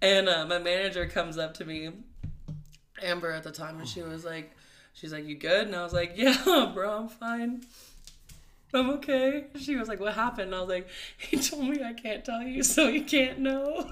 [0.02, 1.92] And uh, my manager comes up to me,
[3.04, 4.52] Amber at the time, and she was like,
[4.94, 5.68] she's like, you good?
[5.68, 7.62] And I was like, yeah, bro, I'm fine.
[8.74, 9.46] I'm okay.
[9.60, 10.54] She was like, what happened?
[10.54, 13.92] And I was like, he told me I can't tell you, so you can't know.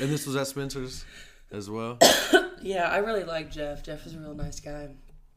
[0.00, 1.04] And this was at Spencer's
[1.50, 1.98] as well.
[2.64, 3.82] Yeah, I really like Jeff.
[3.82, 4.90] Jeff is a real nice guy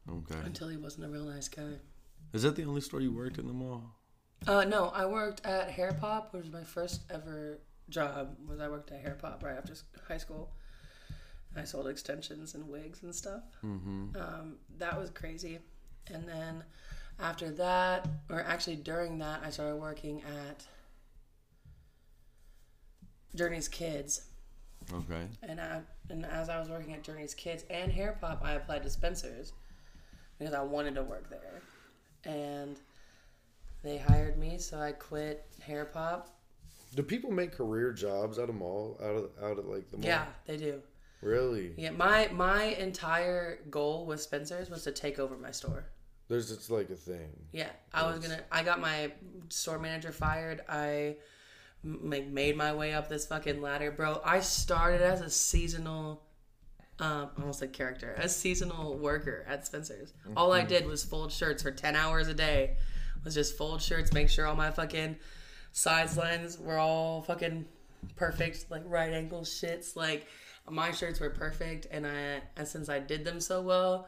[0.08, 0.36] Okay.
[0.46, 1.80] until he wasn't a real nice guy.
[2.34, 3.96] Is that the only store you worked in the mall?
[4.46, 8.36] Uh, no, I worked at Hair Pop, which was my first ever job.
[8.48, 9.74] Was I worked at Hair Pop right after
[10.08, 10.52] high school.
[11.58, 13.42] I sold extensions and wigs and stuff.
[13.64, 14.16] Mm-hmm.
[14.16, 15.58] Um, that was crazy.
[16.14, 16.64] And then
[17.20, 20.64] after that, or actually during that, I started working at
[23.34, 24.22] Journey's Kids.
[24.94, 25.28] Okay.
[25.44, 28.84] And I, and as I was working at Journey's Kids and Hair Pop, I applied
[28.84, 29.54] to Spencer's
[30.38, 31.62] because I wanted to work there.
[32.26, 32.80] And
[33.84, 36.30] they hired me, so I quit Hair Pop.
[36.96, 40.06] Do people make career jobs out of mall out of out of like the mall?
[40.06, 40.82] Yeah, they do.
[41.22, 41.74] Really?
[41.78, 45.86] Yeah, my my entire goal with Spencer's was to take over my store.
[46.28, 47.30] There's it's like a thing.
[47.52, 48.42] Yeah, I was gonna.
[48.52, 49.12] I got my
[49.50, 50.62] store manager fired.
[50.70, 51.16] I m-
[51.86, 54.22] like made my way up this fucking ladder, bro.
[54.26, 56.24] I started as a seasonal,
[57.00, 60.14] um, I almost said character, a seasonal worker at Spencer's.
[60.36, 62.78] All I did was fold shirts for ten hours a day.
[63.24, 65.16] Was just fold shirts, make sure all my fucking
[65.72, 67.66] size lines were all fucking
[68.16, 69.96] perfect, like right angle shits.
[69.96, 70.28] Like
[70.70, 74.08] my shirts were perfect, and I and since I did them so well,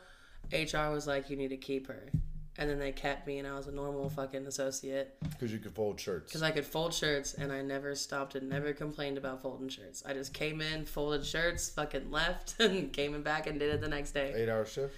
[0.51, 2.09] HR was like, "You need to keep her,"
[2.57, 5.73] and then they kept me, and I was a normal fucking associate Because you could
[5.73, 6.25] fold shirts.
[6.27, 10.03] because I could fold shirts, and I never stopped and never complained about folding shirts.
[10.07, 13.87] I just came in, folded shirts, fucking left, and came back and did it the
[13.87, 14.33] next day.
[14.35, 14.93] Eight hour shift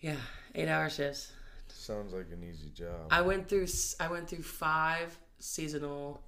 [0.00, 0.16] Yeah,
[0.54, 1.32] eight hour shifts.
[1.68, 3.08] sounds like an easy job.
[3.10, 3.66] I went through
[3.98, 6.22] I went through five seasonal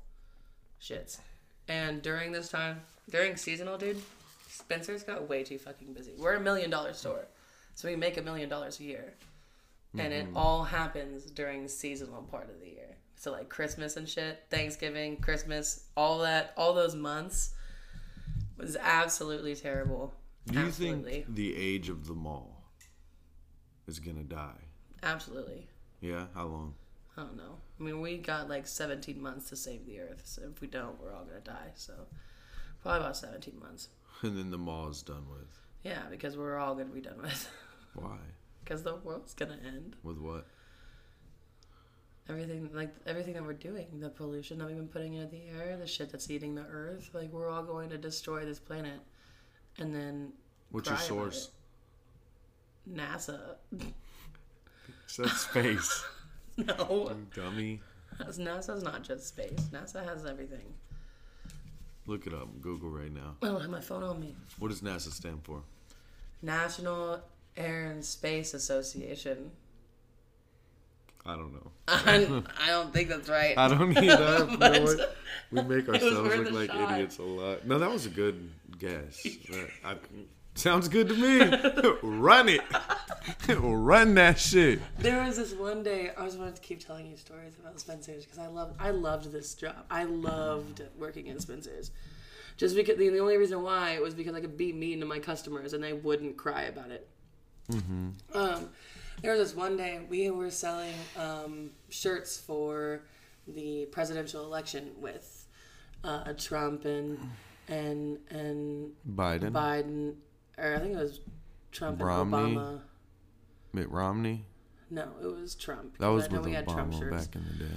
[0.80, 1.18] shits,
[1.68, 4.02] and during this time, during seasonal, dude,
[4.48, 6.12] Spencer's got way too fucking busy.
[6.18, 7.26] We're a million dollar store,
[7.74, 9.14] so we make a million dollars a year,
[9.98, 12.96] and it all happens during the seasonal part of the year.
[13.16, 17.54] So like Christmas and shit, Thanksgiving, Christmas, all that, all those months
[18.56, 20.14] was absolutely terrible.
[20.46, 22.64] Do you absolutely, think the age of the mall
[23.86, 24.58] is gonna die?
[25.02, 25.68] absolutely.
[26.00, 26.26] Yeah.
[26.34, 26.74] How long?
[27.16, 27.58] I don't know.
[27.78, 30.22] I mean, we got like 17 months to save the earth.
[30.24, 31.72] So if we don't, we're all gonna die.
[31.74, 31.94] So
[32.82, 33.88] probably about 17 months.
[34.22, 35.48] And then the mall is done with.
[35.84, 37.48] Yeah, because we're all gonna be done with.
[37.94, 38.18] Why?
[38.64, 39.96] Because the world's gonna end.
[40.02, 40.46] With what?
[42.28, 45.76] Everything like everything that we're doing, the pollution that we've been putting into the air,
[45.76, 47.10] the shit that's eating the earth.
[47.12, 49.00] Like we're all going to destroy this planet,
[49.78, 50.32] and then
[50.70, 51.50] What's your source?
[52.86, 52.96] it.
[52.96, 53.56] NASA.
[55.06, 56.04] Said space.
[56.56, 57.80] no, Dummy.
[58.18, 59.68] NASA's not just space.
[59.72, 60.74] NASA has everything.
[62.06, 62.48] Look it up.
[62.60, 63.36] Google right now.
[63.42, 64.34] Oh, I don't have my phone on me.
[64.58, 65.62] What does NASA stand for?
[66.40, 67.22] National
[67.56, 69.50] Air and Space Association.
[71.24, 71.70] I don't know.
[71.88, 73.56] I, I don't think that's right.
[73.56, 74.46] I don't either.
[74.50, 75.06] You know
[75.52, 76.92] We make ourselves look like shot.
[76.92, 77.66] idiots a lot.
[77.66, 79.24] No, that was a good guess.
[79.84, 79.96] I,
[80.54, 81.98] sounds good to me.
[82.02, 82.62] Run it.
[83.48, 84.80] Run that shit.
[84.98, 88.24] There was this one day I was wanting to keep telling you stories about Spencer's
[88.24, 89.76] because I loved I loved this job.
[89.90, 91.90] I loved working in Spencer's.
[92.56, 95.18] Just because the, the only reason why was because I could be mean to my
[95.18, 97.08] customers and they wouldn't cry about it.
[97.70, 98.68] Um,
[99.22, 103.02] There was this one day we were selling um, shirts for
[103.46, 105.46] the presidential election with
[106.04, 107.18] uh, Trump and
[107.68, 110.14] and and Biden, Biden,
[110.58, 111.20] or I think it was
[111.70, 112.80] Trump and Obama.
[113.72, 114.44] Mitt Romney.
[114.90, 115.96] No, it was Trump.
[115.98, 117.26] That was I know with we had Trump shirts.
[117.26, 117.70] back in the day.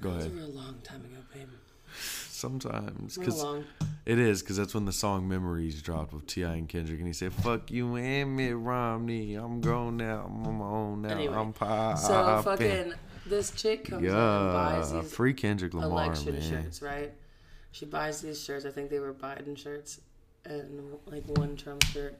[0.00, 0.22] Go ahead.
[0.22, 1.48] That was a long time ago, babe.
[2.40, 3.44] Sometimes, because
[4.06, 7.12] it is, because that's when the song "Memories" dropped with Ti and Kendrick, and he
[7.12, 9.34] said, "Fuck you and Mitt Romney.
[9.34, 10.24] I'm grown now.
[10.26, 11.10] I'm on my own now.
[11.10, 12.94] Anyway, I'm popping." So fucking
[13.26, 16.42] this chick comes out and buys these free Kendrick Lamar, election man.
[16.42, 17.12] shirts, right?
[17.72, 18.64] She buys these shirts.
[18.64, 20.00] I think they were Biden shirts
[20.44, 22.18] and like one Trump shirt.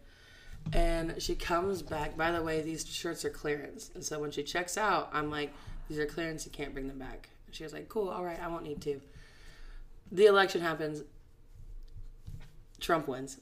[0.73, 2.17] And she comes back.
[2.17, 3.91] By the way, these shirts are clearance.
[3.95, 5.53] And so when she checks out, I'm like,
[5.89, 6.45] these are clearance.
[6.45, 7.31] You can't bring them back.
[7.47, 8.11] And she was like, cool.
[8.11, 8.39] All right.
[8.41, 9.01] I won't need to.
[10.13, 11.03] The election happens.
[12.81, 13.39] Trump wins.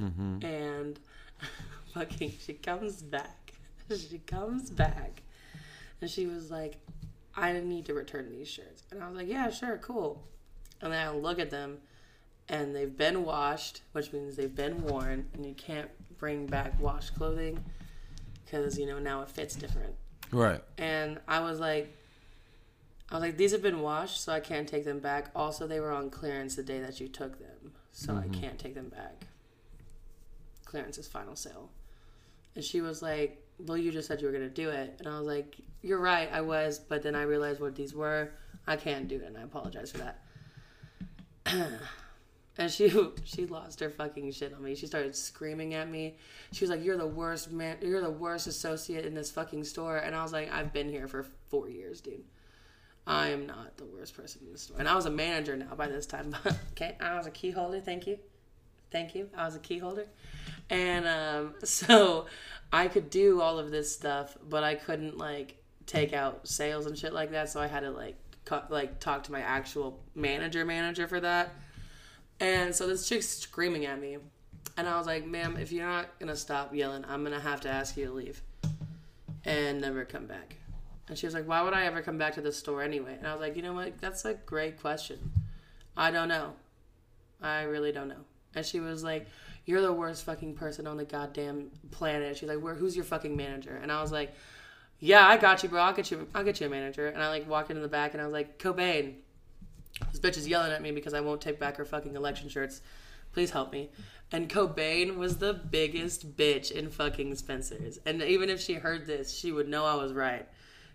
[0.00, 0.44] Mm-hmm.
[0.44, 0.98] And
[1.94, 3.52] fucking, she comes back.
[3.96, 5.22] She comes back.
[6.00, 6.76] And she was like,
[7.34, 8.82] I need to return these shirts.
[8.90, 10.22] And I was like, yeah, sure, cool.
[10.82, 11.78] And then I look at them
[12.48, 17.14] and they've been washed, which means they've been worn, and you can't bring back washed
[17.14, 17.62] clothing
[18.44, 19.94] because, you know, now it fits different.
[20.32, 20.62] Right.
[20.78, 21.94] And I was like,
[23.10, 25.30] I was like, these have been washed, so I can't take them back.
[25.34, 28.40] Also, they were on clearance the day that you took them, so I mm-hmm.
[28.40, 29.26] can't take them back.
[30.66, 31.70] Clearance is final sale.
[32.54, 34.96] And she was like, Well, you just said you were going to do it.
[34.98, 38.30] And I was like, You're right, I was, but then I realized what these were.
[38.66, 40.22] I can't do it, and I apologize for that.
[42.58, 42.92] and she
[43.24, 44.74] she lost her fucking shit on me.
[44.74, 46.18] She started screaming at me.
[46.52, 47.78] She was like, "You're the worst man.
[47.80, 51.08] You're the worst associate in this fucking store." And I was like, "I've been here
[51.08, 52.24] for four years, dude.
[53.08, 55.74] I am not the worst person in the store." And I was a manager now
[55.76, 56.36] by this time.
[56.72, 57.80] okay, I was a key holder.
[57.80, 58.18] Thank you,
[58.90, 59.28] thank you.
[59.36, 60.06] I was a key holder,
[60.70, 62.26] and um, so
[62.72, 66.96] I could do all of this stuff, but I couldn't like take out sales and
[66.96, 67.48] shit like that.
[67.48, 71.50] So I had to like co- like talk to my actual manager manager for that.
[72.40, 74.18] And so this chick's screaming at me.
[74.76, 77.40] And I was like, ma'am, if you're not going to stop yelling, I'm going to
[77.40, 78.42] have to ask you to leave
[79.44, 80.57] and never come back.
[81.08, 83.16] And she was like, why would I ever come back to this store anyway?
[83.16, 83.98] And I was like, you know what?
[84.00, 85.32] That's a great question.
[85.96, 86.52] I don't know.
[87.40, 88.24] I really don't know.
[88.54, 89.26] And she was like,
[89.64, 92.36] you're the worst fucking person on the goddamn planet.
[92.36, 93.78] She's like, Where, who's your fucking manager?
[93.82, 94.32] And I was like,
[95.00, 95.80] yeah, I got you, bro.
[95.80, 96.26] I'll get you.
[96.34, 97.06] I'll get you a manager.
[97.06, 99.14] And I like walked into the back, and I was like, Cobain,
[100.10, 102.80] this bitch is yelling at me because I won't take back her fucking election shirts.
[103.32, 103.90] Please help me.
[104.32, 107.98] And Cobain was the biggest bitch in fucking Spencer's.
[108.04, 110.48] And even if she heard this, she would know I was right.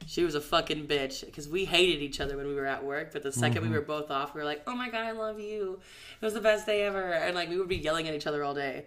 [0.06, 3.14] She was a fucking bitch because we hated each other when we were at work.
[3.14, 3.74] But the 2nd we mm-hmm.
[3.74, 5.80] were both off, we were like, "Oh my god, I love you!
[6.22, 8.44] It was the best day ever!" And like we would be yelling at each other
[8.44, 8.86] all day.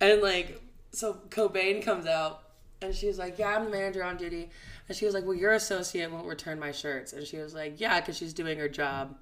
[0.00, 0.60] And like,
[0.92, 2.42] so Cobain comes out,
[2.82, 4.50] and she was like, "Yeah, I'm the manager on duty."
[4.88, 7.80] And she was like, "Well, your associate won't return my shirts." And she was like,
[7.80, 9.16] "Yeah, because she's doing her job.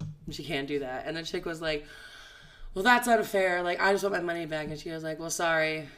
[0.00, 1.86] And she can't do that." And the chick was like,
[2.74, 3.62] "Well, that's unfair.
[3.62, 5.88] Like, I just want my money back." And she was like, "Well, sorry."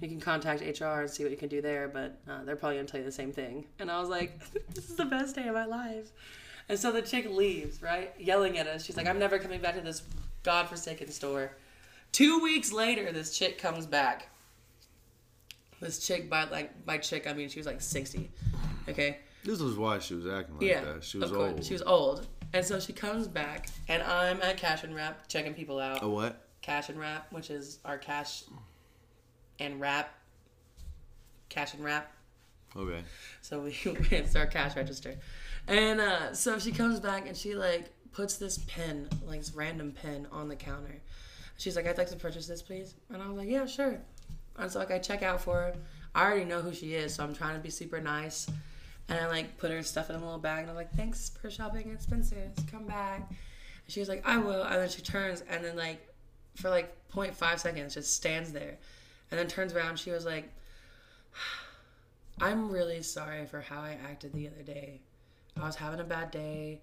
[0.00, 2.76] You can contact HR and see what you can do there, but uh, they're probably
[2.76, 3.66] gonna tell you the same thing.
[3.78, 4.38] And I was like,
[4.74, 6.10] "This is the best day of my life."
[6.68, 8.84] And so the chick leaves, right, yelling at us.
[8.84, 10.02] She's like, "I'm never coming back to this
[10.42, 11.52] godforsaken store."
[12.12, 14.28] Two weeks later, this chick comes back.
[15.80, 18.30] This chick, by like by chick, I mean she was like sixty.
[18.88, 19.18] Okay.
[19.44, 20.84] This was why she was acting like Yeah.
[20.84, 21.04] that.
[21.04, 21.64] She was old.
[21.64, 25.54] She was old, and so she comes back, and I'm at Cash and Wrap checking
[25.54, 26.02] people out.
[26.02, 26.48] a what?
[26.62, 28.42] Cash and Wrap, which is our cash
[29.58, 30.12] and wrap.
[31.48, 32.12] Cash and Wrap.
[32.76, 33.02] Okay.
[33.40, 33.70] So we
[34.10, 35.16] it's our cash register.
[35.68, 39.92] And uh, so she comes back and she like puts this pen, like this random
[39.92, 41.00] pen on the counter.
[41.58, 42.94] She's like, I'd like to purchase this, please.
[43.12, 43.98] And I was like, Yeah, sure.
[44.58, 45.74] And so like I check out for her.
[46.14, 48.48] I already know who she is, so I'm trying to be super nice.
[49.08, 51.50] And I like put her stuff in a little bag and I'm like, Thanks for
[51.50, 52.52] shopping at Spencer's.
[52.70, 53.28] Come back.
[53.28, 53.36] And
[53.88, 54.62] she was like, I will.
[54.62, 56.06] And then she turns and then like
[56.56, 58.76] for like 0.5 seconds just stands there.
[59.30, 60.52] And then turns around, she was like,
[62.40, 65.00] I'm really sorry for how I acted the other day.
[65.60, 66.80] I was having a bad day.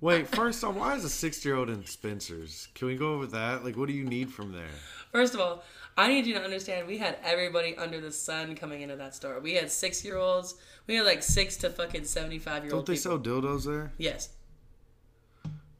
[0.00, 2.68] Wait, first off, why is a six-year-old in Spencer's?
[2.74, 3.64] Can we go over that?
[3.64, 4.68] Like, what do you need from there?
[5.10, 5.64] First of all,
[5.96, 9.40] I need you to understand we had everybody under the sun coming into that store.
[9.40, 10.56] We had six year olds.
[10.86, 12.86] We had like six to fucking 75 year olds.
[12.86, 13.24] Don't they people.
[13.24, 13.92] sell dildos there?
[13.98, 14.30] Yes.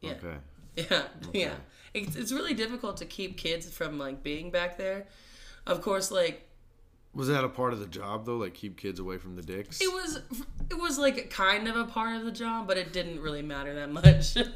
[0.01, 0.13] Yeah.
[0.13, 0.37] Okay.
[0.91, 1.03] Yeah.
[1.33, 1.55] Yeah.
[1.95, 5.07] It's, it's really difficult to keep kids from like being back there.
[5.67, 6.49] Of course, like
[7.15, 8.37] Was that a part of the job though?
[8.37, 9.81] Like keep kids away from the dicks?
[9.81, 10.21] it was,
[10.71, 13.75] it was like kind of a part of the job, but it didn't really matter
[13.75, 14.37] that much.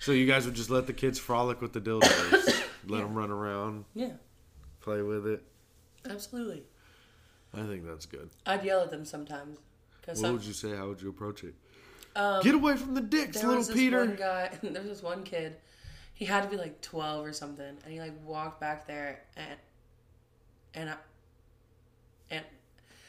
[0.00, 3.30] So you guys would just let the kids frolic with the dildos, let them run
[3.30, 4.12] around, yeah.
[4.80, 5.42] play with it.
[6.08, 6.62] Absolutely.
[7.52, 8.30] I think that's good.
[8.46, 9.58] I'd yell at them sometimes.
[10.06, 10.74] What some, would you say?
[10.74, 11.54] How would you approach it?
[12.16, 13.98] Um, Get away from the dicks, little Peter.
[13.98, 14.50] one guy.
[14.62, 15.56] There was this one kid.
[16.20, 19.56] He had to be like twelve or something, and he like walked back there and
[20.74, 20.96] and I,
[22.30, 22.44] and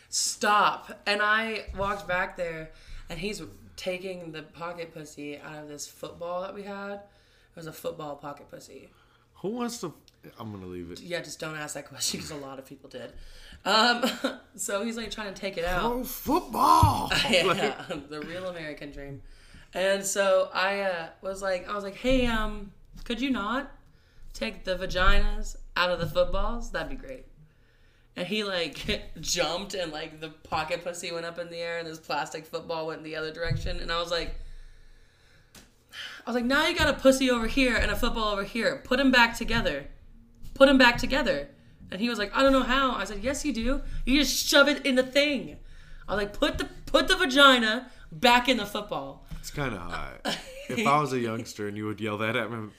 [0.08, 0.98] stop.
[1.06, 2.72] And I walked back there,
[3.10, 3.42] and he's
[3.76, 6.94] taking the pocket pussy out of this football that we had.
[6.94, 8.90] It was a football pocket pussy.
[9.42, 9.94] Who wants to?
[10.40, 11.02] I'm gonna leave it.
[11.02, 13.12] Yeah, just don't ask that question because a lot of people did.
[13.66, 14.10] Um,
[14.56, 15.84] so he's like trying to take it out.
[15.84, 17.12] Oh, football!
[17.30, 17.74] yeah,
[18.08, 19.22] the real American dream.
[19.74, 22.72] And so I uh, was like, I was like, hey, um,
[23.12, 23.70] could you not
[24.32, 26.72] take the vaginas out of the footballs?
[26.72, 27.26] That'd be great.
[28.16, 31.86] And he like jumped and like the pocket pussy went up in the air and
[31.86, 33.82] this plastic football went in the other direction.
[33.82, 34.40] And I was like,
[35.94, 38.82] I was like, now you got a pussy over here and a football over here.
[38.86, 39.88] Put them back together.
[40.54, 41.50] Put them back together.
[41.92, 42.94] And he was like, I don't know how.
[42.94, 43.82] I said, Yes, you do.
[44.06, 45.58] You just shove it in the thing.
[46.08, 49.26] I was like, put the put the vagina back in the football.
[49.38, 50.22] It's kind of hot.
[50.70, 52.70] if I was a youngster and you would yell that at me,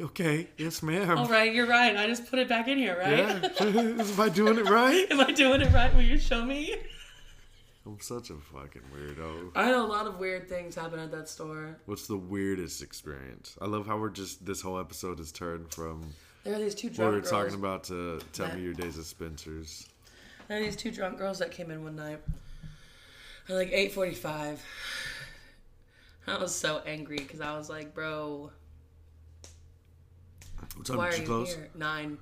[0.00, 1.18] okay, yes, ma'am.
[1.18, 1.96] All right, you're right.
[1.96, 3.18] I just put it back in here, right?
[3.18, 3.48] Yeah,
[4.02, 5.06] am I doing it right?
[5.10, 5.94] Am I doing it right?
[5.94, 6.74] Will you show me?
[7.84, 9.50] I'm such a fucking weirdo.
[9.56, 11.76] I had a lot of weird things happen at that store.
[11.86, 13.56] What's the weirdest experience?
[13.60, 16.88] I love how we're just this whole episode has turned from There were these two
[16.88, 17.30] what drunk we were girls.
[17.30, 19.88] talking about to tell that- me your days at Spencer's.
[20.46, 22.20] There were these two drunk girls that came in one night
[23.48, 24.60] at like 8:45.
[26.28, 28.52] I was so angry because I was like, "Bro,
[30.76, 31.54] What time why did are you you close?
[31.54, 32.18] here?" Nine.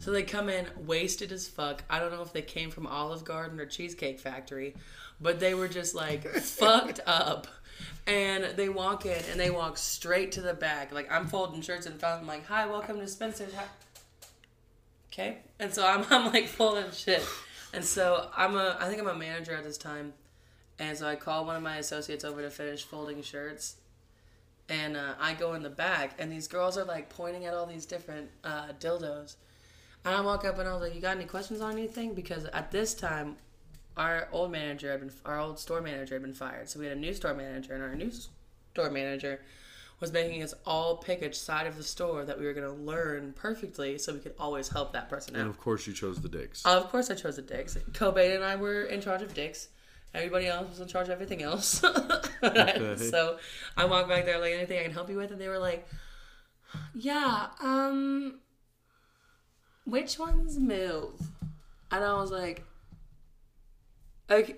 [0.00, 1.84] So they come in wasted as fuck.
[1.88, 4.74] I don't know if they came from Olive Garden or Cheesecake Factory,
[5.20, 7.46] but they were just like fucked up.
[8.06, 10.92] And they walk in and they walk straight to the back.
[10.92, 12.22] Like I'm folding shirts in front.
[12.22, 13.64] I'm like, "Hi, welcome to Spencer's." Hi.
[15.12, 17.24] Okay, and so I'm I'm like folding shit,
[17.72, 20.14] and so I'm a I think I'm a manager at this time,
[20.78, 23.76] and so I call one of my associates over to finish folding shirts,
[24.72, 27.66] and uh, I go in the back, and these girls are like pointing at all
[27.66, 29.36] these different uh, dildos.
[30.04, 32.46] And I walk up and I was like, "You got any questions on anything?" Because
[32.46, 33.36] at this time,
[33.96, 36.96] our old manager had been, our old store manager had been fired, so we had
[36.96, 38.10] a new store manager, and our new
[38.72, 39.40] store manager
[40.00, 42.82] was making us all pick a side of the store that we were going to
[42.82, 45.42] learn perfectly, so we could always help that person out.
[45.42, 46.64] And of course, you chose the dicks.
[46.64, 47.76] Of course, I chose the dicks.
[47.92, 49.68] Cobain and I were in charge of dicks.
[50.14, 51.82] Everybody else was in charge of everything else.
[52.96, 53.38] So
[53.76, 55.86] I walked back there like anything I can help you with, and they were like,
[56.92, 58.40] "Yeah, um,
[59.84, 61.20] which ones move?"
[61.92, 62.64] And I was like,
[64.28, 64.56] "Okay,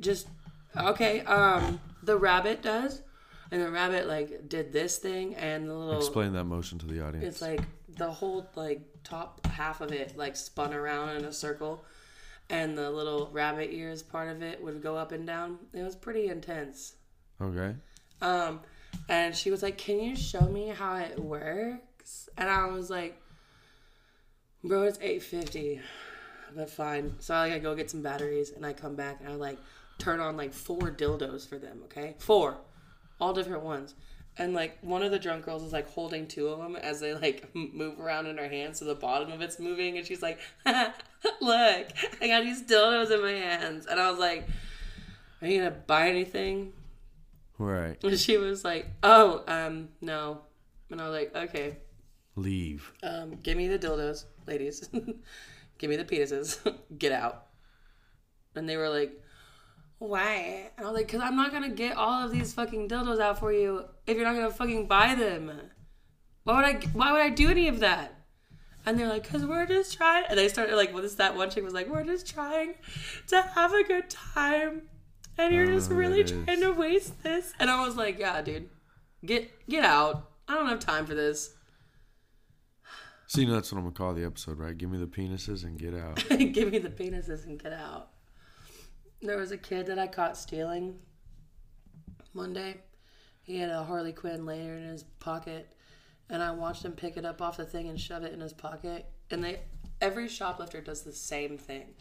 [0.00, 0.28] just
[0.74, 3.02] okay." Um, the rabbit does,
[3.50, 7.04] and the rabbit like did this thing, and the little Explain that motion to the
[7.04, 7.26] audience.
[7.26, 11.84] it's like the whole like top half of it like spun around in a circle
[12.50, 15.58] and the little rabbit ears part of it would go up and down.
[15.72, 16.96] It was pretty intense.
[17.40, 17.74] Okay.
[18.22, 18.60] um
[19.08, 22.28] and she was like can you show me how it works?
[22.36, 23.20] And i was like
[24.64, 25.80] bro it's 850
[26.56, 27.14] but fine.
[27.18, 29.58] So i like, go get some batteries and i come back and i like
[29.98, 32.14] turn on like four dildos for them okay?
[32.18, 32.58] Four.
[33.20, 33.94] All different ones
[34.38, 37.12] and like one of the drunk girls is like holding two of them as they
[37.14, 40.38] like move around in her hands so the bottom of it's moving and she's like
[40.64, 41.86] look
[42.20, 44.46] i got these dildos in my hands and i was like
[45.42, 46.72] are you gonna buy anything
[47.60, 47.98] Right.
[48.04, 50.42] and she was like, "Oh, um, no,"
[50.92, 51.78] and I was like, "Okay,
[52.36, 52.92] Leave.
[53.02, 54.88] um, give me the dildos, ladies.
[55.78, 56.58] give me the penises.
[56.98, 57.46] get out."
[58.54, 59.20] And they were like,
[59.98, 63.20] "Why?" And I was like, "Cause I'm not gonna get all of these fucking dildos
[63.20, 65.50] out for you if you're not gonna fucking buy them.
[66.44, 66.88] Why would I?
[66.92, 68.14] Why would I do any of that?"
[68.86, 71.50] And they're like, "Cause we're just trying." And they started like, "What is that?" One
[71.50, 72.74] chick was like, "We're just trying
[73.28, 74.82] to have a good time."
[75.36, 77.52] And you're just Oh, really trying to waste this.
[77.60, 78.68] And I was like, yeah, dude.
[79.24, 80.30] Get get out.
[80.48, 81.54] I don't have time for this.
[83.28, 84.76] So you know that's what I'm gonna call the episode, right?
[84.76, 86.16] Give me the penises and get out.
[86.28, 88.10] Give me the penises and get out.
[89.20, 91.00] There was a kid that I caught stealing
[92.32, 92.76] one day.
[93.42, 95.74] He had a Harley Quinn lanyard in his pocket,
[96.30, 98.52] and I watched him pick it up off the thing and shove it in his
[98.52, 99.06] pocket.
[99.30, 99.60] And they,
[100.00, 101.94] every shoplifter does the same thing.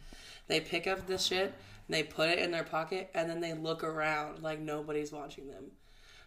[0.48, 1.56] They pick up the shit,
[1.90, 5.72] they put it in their pocket, and then they look around like nobody's watching them.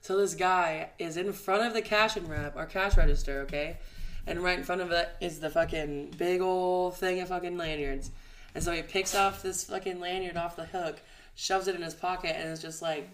[0.00, 3.78] So this guy is in front of the cash and wrap, our cash register, okay?
[4.26, 8.10] And right in front of it is the fucking big old thing of fucking lanyards.
[8.54, 11.00] And so he picks off this fucking lanyard off the hook,
[11.34, 13.08] shoves it in his pocket, and is just like,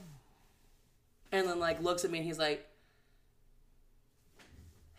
[1.33, 2.67] and then like looks at me and he's like,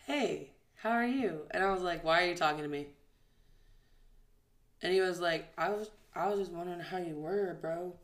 [0.06, 2.86] "Hey, how are you?" And I was like, "Why are you talking to me?"
[4.82, 7.94] And he was like, I was I was just wondering how you were, bro.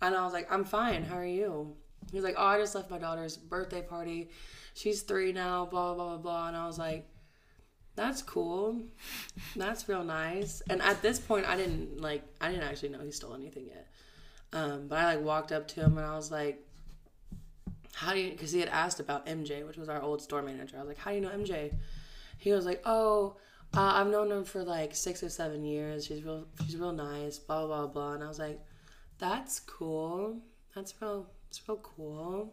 [0.00, 1.04] And I was like, I'm fine.
[1.04, 1.74] How are you?
[2.10, 4.30] He was like, Oh, I just left my daughter's birthday party.
[4.74, 5.66] She's three now.
[5.66, 6.48] Blah blah blah blah.
[6.48, 7.08] And I was like,
[7.96, 8.80] That's cool.
[9.54, 10.62] That's real nice.
[10.68, 12.22] And at this point, I didn't like.
[12.40, 13.86] I didn't actually know he stole anything yet.
[14.52, 16.60] Um, but I like walked up to him and I was like,
[17.94, 20.76] "How do you?" Because he had asked about MJ, which was our old store manager.
[20.76, 21.72] I was like, "How do you know MJ?"
[22.38, 23.36] He was like, "Oh,
[23.76, 26.06] uh, I've known her for like six or seven years.
[26.06, 26.46] She's real.
[26.64, 27.38] She's real nice.
[27.38, 28.60] Blah blah blah." And I was like,
[29.18, 30.40] "That's cool.
[30.74, 31.28] That's real.
[31.48, 32.52] It's real cool."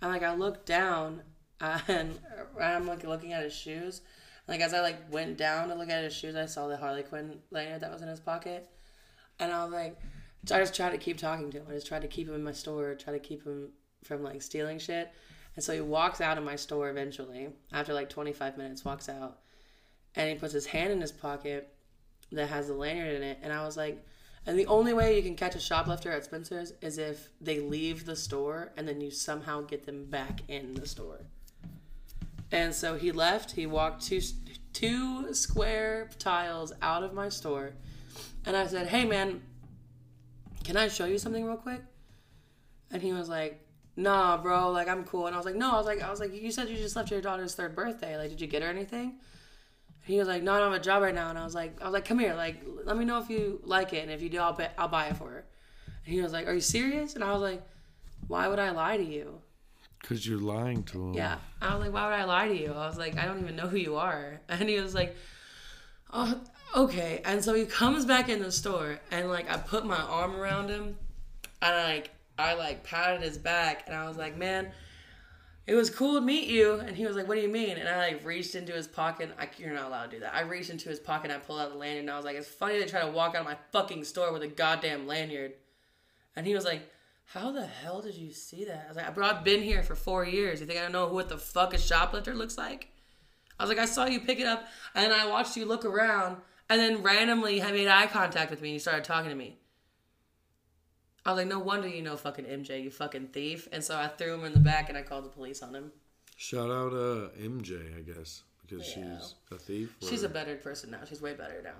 [0.00, 1.22] And like I looked down
[1.60, 2.18] and
[2.60, 4.02] I'm like looking at his shoes.
[4.48, 7.02] Like as I like went down to look at his shoes, I saw the Harley
[7.02, 8.68] Quinn lanyard that was in his pocket,
[9.38, 10.00] and I was like,
[10.50, 11.66] I just tried to keep talking to him.
[11.68, 13.68] I just tried to keep him in my store, try to keep him
[14.02, 15.10] from like stealing shit.
[15.54, 18.84] And so he walks out of my store eventually after like 25 minutes.
[18.84, 19.40] Walks out,
[20.14, 21.74] and he puts his hand in his pocket
[22.32, 23.38] that has the lanyard in it.
[23.42, 24.02] And I was like,
[24.46, 28.06] and the only way you can catch a shoplifter at Spencer's is if they leave
[28.06, 31.20] the store and then you somehow get them back in the store.
[32.50, 33.52] And so he left.
[33.52, 34.20] He walked two
[34.72, 37.72] two square tiles out of my store,
[38.46, 39.42] and I said, "Hey, man,
[40.64, 41.82] can I show you something real quick?"
[42.90, 43.60] And he was like,
[43.96, 44.70] "Nah, bro.
[44.70, 46.50] Like I'm cool." And I was like, "No." I was like, "I was like, you
[46.50, 48.16] said you just left your daughter's third birthday.
[48.16, 49.08] Like, did you get her anything?"
[50.06, 51.54] And he was like, "No, I don't have a job right now." And I was
[51.54, 52.34] like, "I was like, come here.
[52.34, 54.88] Like, let me know if you like it, and if you do, I'll bet I'll
[54.88, 55.44] buy it for her."
[56.06, 57.62] And he was like, "Are you serious?" And I was like,
[58.26, 59.42] "Why would I lie to you?"
[60.00, 61.14] Because you're lying to him.
[61.14, 61.38] Yeah.
[61.60, 62.72] I was like, why would I lie to you?
[62.72, 64.40] I was like, I don't even know who you are.
[64.48, 65.16] And he was like,
[66.12, 66.40] oh,
[66.76, 67.20] okay.
[67.24, 70.68] And so he comes back in the store and like I put my arm around
[70.68, 70.96] him
[71.60, 74.70] and I like I like patted his back and I was like, man,
[75.66, 76.74] it was cool to meet you.
[76.74, 77.76] And he was like, what do you mean?
[77.76, 79.30] And I like reached into his pocket.
[79.38, 80.34] I, you're not allowed to do that.
[80.34, 82.36] I reached into his pocket and I pulled out the lanyard and I was like,
[82.36, 85.52] it's funny they try to walk out of my fucking store with a goddamn lanyard.
[86.36, 86.88] And he was like,
[87.32, 88.84] how the hell did you see that?
[88.86, 90.60] I was like, bro, I've been here for four years.
[90.60, 92.88] You think I don't know what the fuck a shoplifter looks like?
[93.58, 96.36] I was like, I saw you pick it up, and I watched you look around,
[96.70, 99.58] and then randomly had made eye contact with me, and you started talking to me.
[101.26, 103.68] I was like, no wonder you know fucking MJ, you fucking thief.
[103.72, 105.92] And so I threw him in the back, and I called the police on him.
[106.36, 109.18] Shout out uh, MJ, I guess, because Yeah.
[109.18, 109.94] she's a thief.
[110.00, 111.00] She's a better person now.
[111.06, 111.74] She's way better now.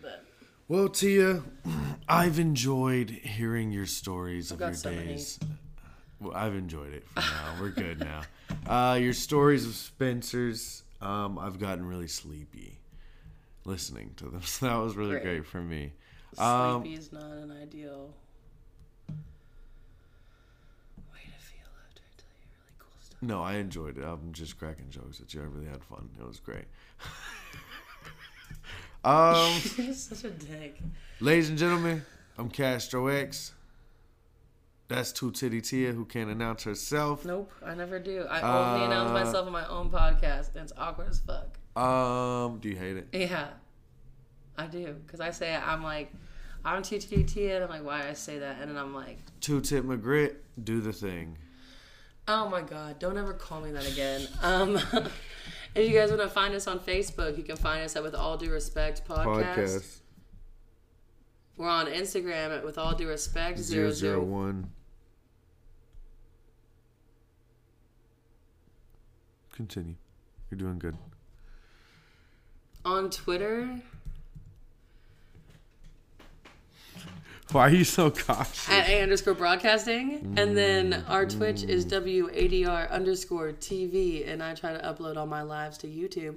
[0.00, 0.24] But
[0.68, 1.42] Well, Tia,
[2.08, 5.08] I've enjoyed hearing your stories of got your so many.
[5.14, 5.38] days.
[6.20, 7.54] Well, I've enjoyed it for now.
[7.60, 8.22] We're good now.
[8.66, 12.78] Uh, your stories of Spencer's, um, I've gotten really sleepy
[13.64, 14.40] listening to them.
[14.44, 15.22] So that was really Great.
[15.22, 15.92] great, for me.
[16.36, 18.12] Um, sleepy is not an ideal
[21.12, 23.22] way to feel after I tell you really cool stuff.
[23.22, 24.04] no, I enjoyed it.
[24.04, 25.42] I'm just cracking jokes at you.
[25.42, 26.08] I really had fun.
[26.18, 26.64] It was great.
[29.06, 29.52] um,
[29.92, 30.78] such a dick.
[31.20, 32.04] ladies and gentlemen,
[32.38, 33.52] I'm Castro X.
[34.88, 37.24] That's Two Titty Tia, who can't announce herself.
[37.24, 38.24] Nope, I never do.
[38.30, 38.40] I
[38.74, 41.58] only announce Uh, myself on my own podcast, and it's awkward as fuck.
[41.80, 43.08] Um, do you hate it?
[43.12, 43.48] Yeah,
[44.56, 44.94] I do.
[45.04, 46.12] Because I say, I'm like,
[46.64, 48.58] I'm Two Titty Tia, and I'm like, why I say that?
[48.60, 51.36] And then I'm like, Two Tip McGrit, do the thing.
[52.28, 54.26] oh my god, don't ever call me that again.
[54.42, 54.78] Um,
[55.76, 58.14] if you guys want to find us on Facebook, you can find us at With
[58.14, 59.54] All Due Respect Podcast.
[59.56, 59.98] Podcast
[61.56, 64.24] We're on Instagram at With All Due Respect zero zero zero zero.
[64.24, 64.70] one.
[69.52, 69.94] Continue.
[70.50, 70.96] You're doing good.
[72.84, 73.80] On Twitter
[77.52, 78.68] Why are you so cautious?
[78.68, 80.34] at A underscore broadcasting.
[80.36, 82.24] And then our Twitch is mm.
[82.24, 84.28] WADR underscore TV.
[84.28, 86.36] And I try to upload all my lives to YouTube,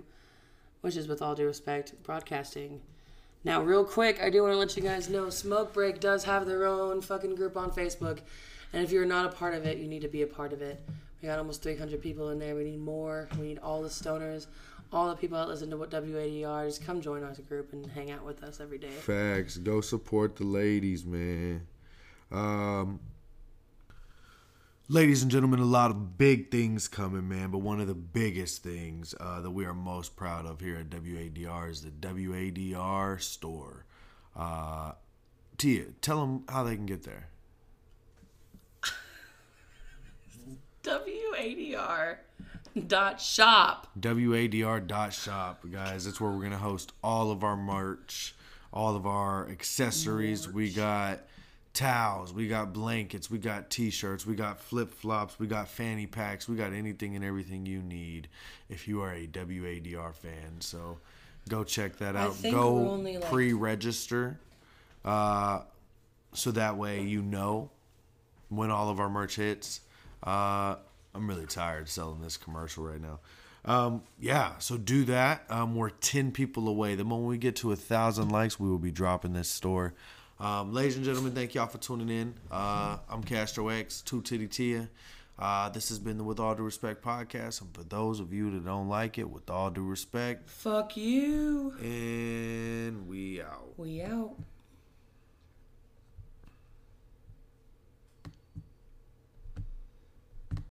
[0.82, 2.82] which is with all due respect, broadcasting.
[3.44, 6.46] Now, real quick, I do want to let you guys know Smoke Break does have
[6.46, 8.20] their own fucking group on Facebook.
[8.74, 10.62] And if you're not a part of it, you need to be a part of
[10.62, 10.80] it.
[11.22, 12.56] We got almost 300 people in there.
[12.56, 13.28] We need more.
[13.40, 14.48] We need all the stoners,
[14.92, 16.68] all the people that listen to what WADR.
[16.68, 18.90] Just come join our group and hang out with us every day.
[18.90, 19.58] Facts.
[19.58, 21.68] Go support the ladies, man.
[22.32, 23.00] Um,
[24.88, 27.52] ladies and gentlemen, a lot of big things coming, man.
[27.52, 30.90] But one of the biggest things uh, that we are most proud of here at
[30.90, 33.86] WADR is the WADR store.
[34.36, 34.94] Uh,
[35.58, 37.30] Tia, tell them how they can get there.
[40.84, 42.18] WADR
[42.88, 43.88] dot shop.
[44.00, 46.06] WADR dot shop, guys.
[46.06, 48.36] That's where we're going to host all of our merch,
[48.74, 50.48] all of our accessories.
[50.48, 51.22] We got
[51.74, 56.08] towels, we got blankets, we got t shirts, we got flip flops, we got fanny
[56.08, 58.28] packs, we got anything and everything you need
[58.70, 60.60] if you are a WADR fan.
[60.60, 60.98] So
[61.50, 62.36] Go check that out.
[62.44, 64.40] Go like- pre-register,
[65.04, 65.62] uh,
[66.34, 67.72] so that way you know
[68.50, 69.82] when all of our merch hits.
[70.22, 70.76] Uh,
[71.14, 73.20] I'm really tired selling this commercial right now.
[73.66, 75.44] Um, yeah, so do that.
[75.50, 76.96] Um, we're ten people away.
[76.96, 79.94] The moment we get to a thousand likes, we will be dropping this store.
[80.40, 82.34] Um, ladies and gentlemen, thank y'all for tuning in.
[82.50, 84.88] Uh, I'm Castro X, Two Titty Tia.
[85.38, 87.62] Uh, this has been the With All Due Respect podcast.
[87.62, 91.74] And for those of you that don't like it, with all due respect, Fuck you.
[91.82, 93.74] and we out.
[93.78, 94.36] We out.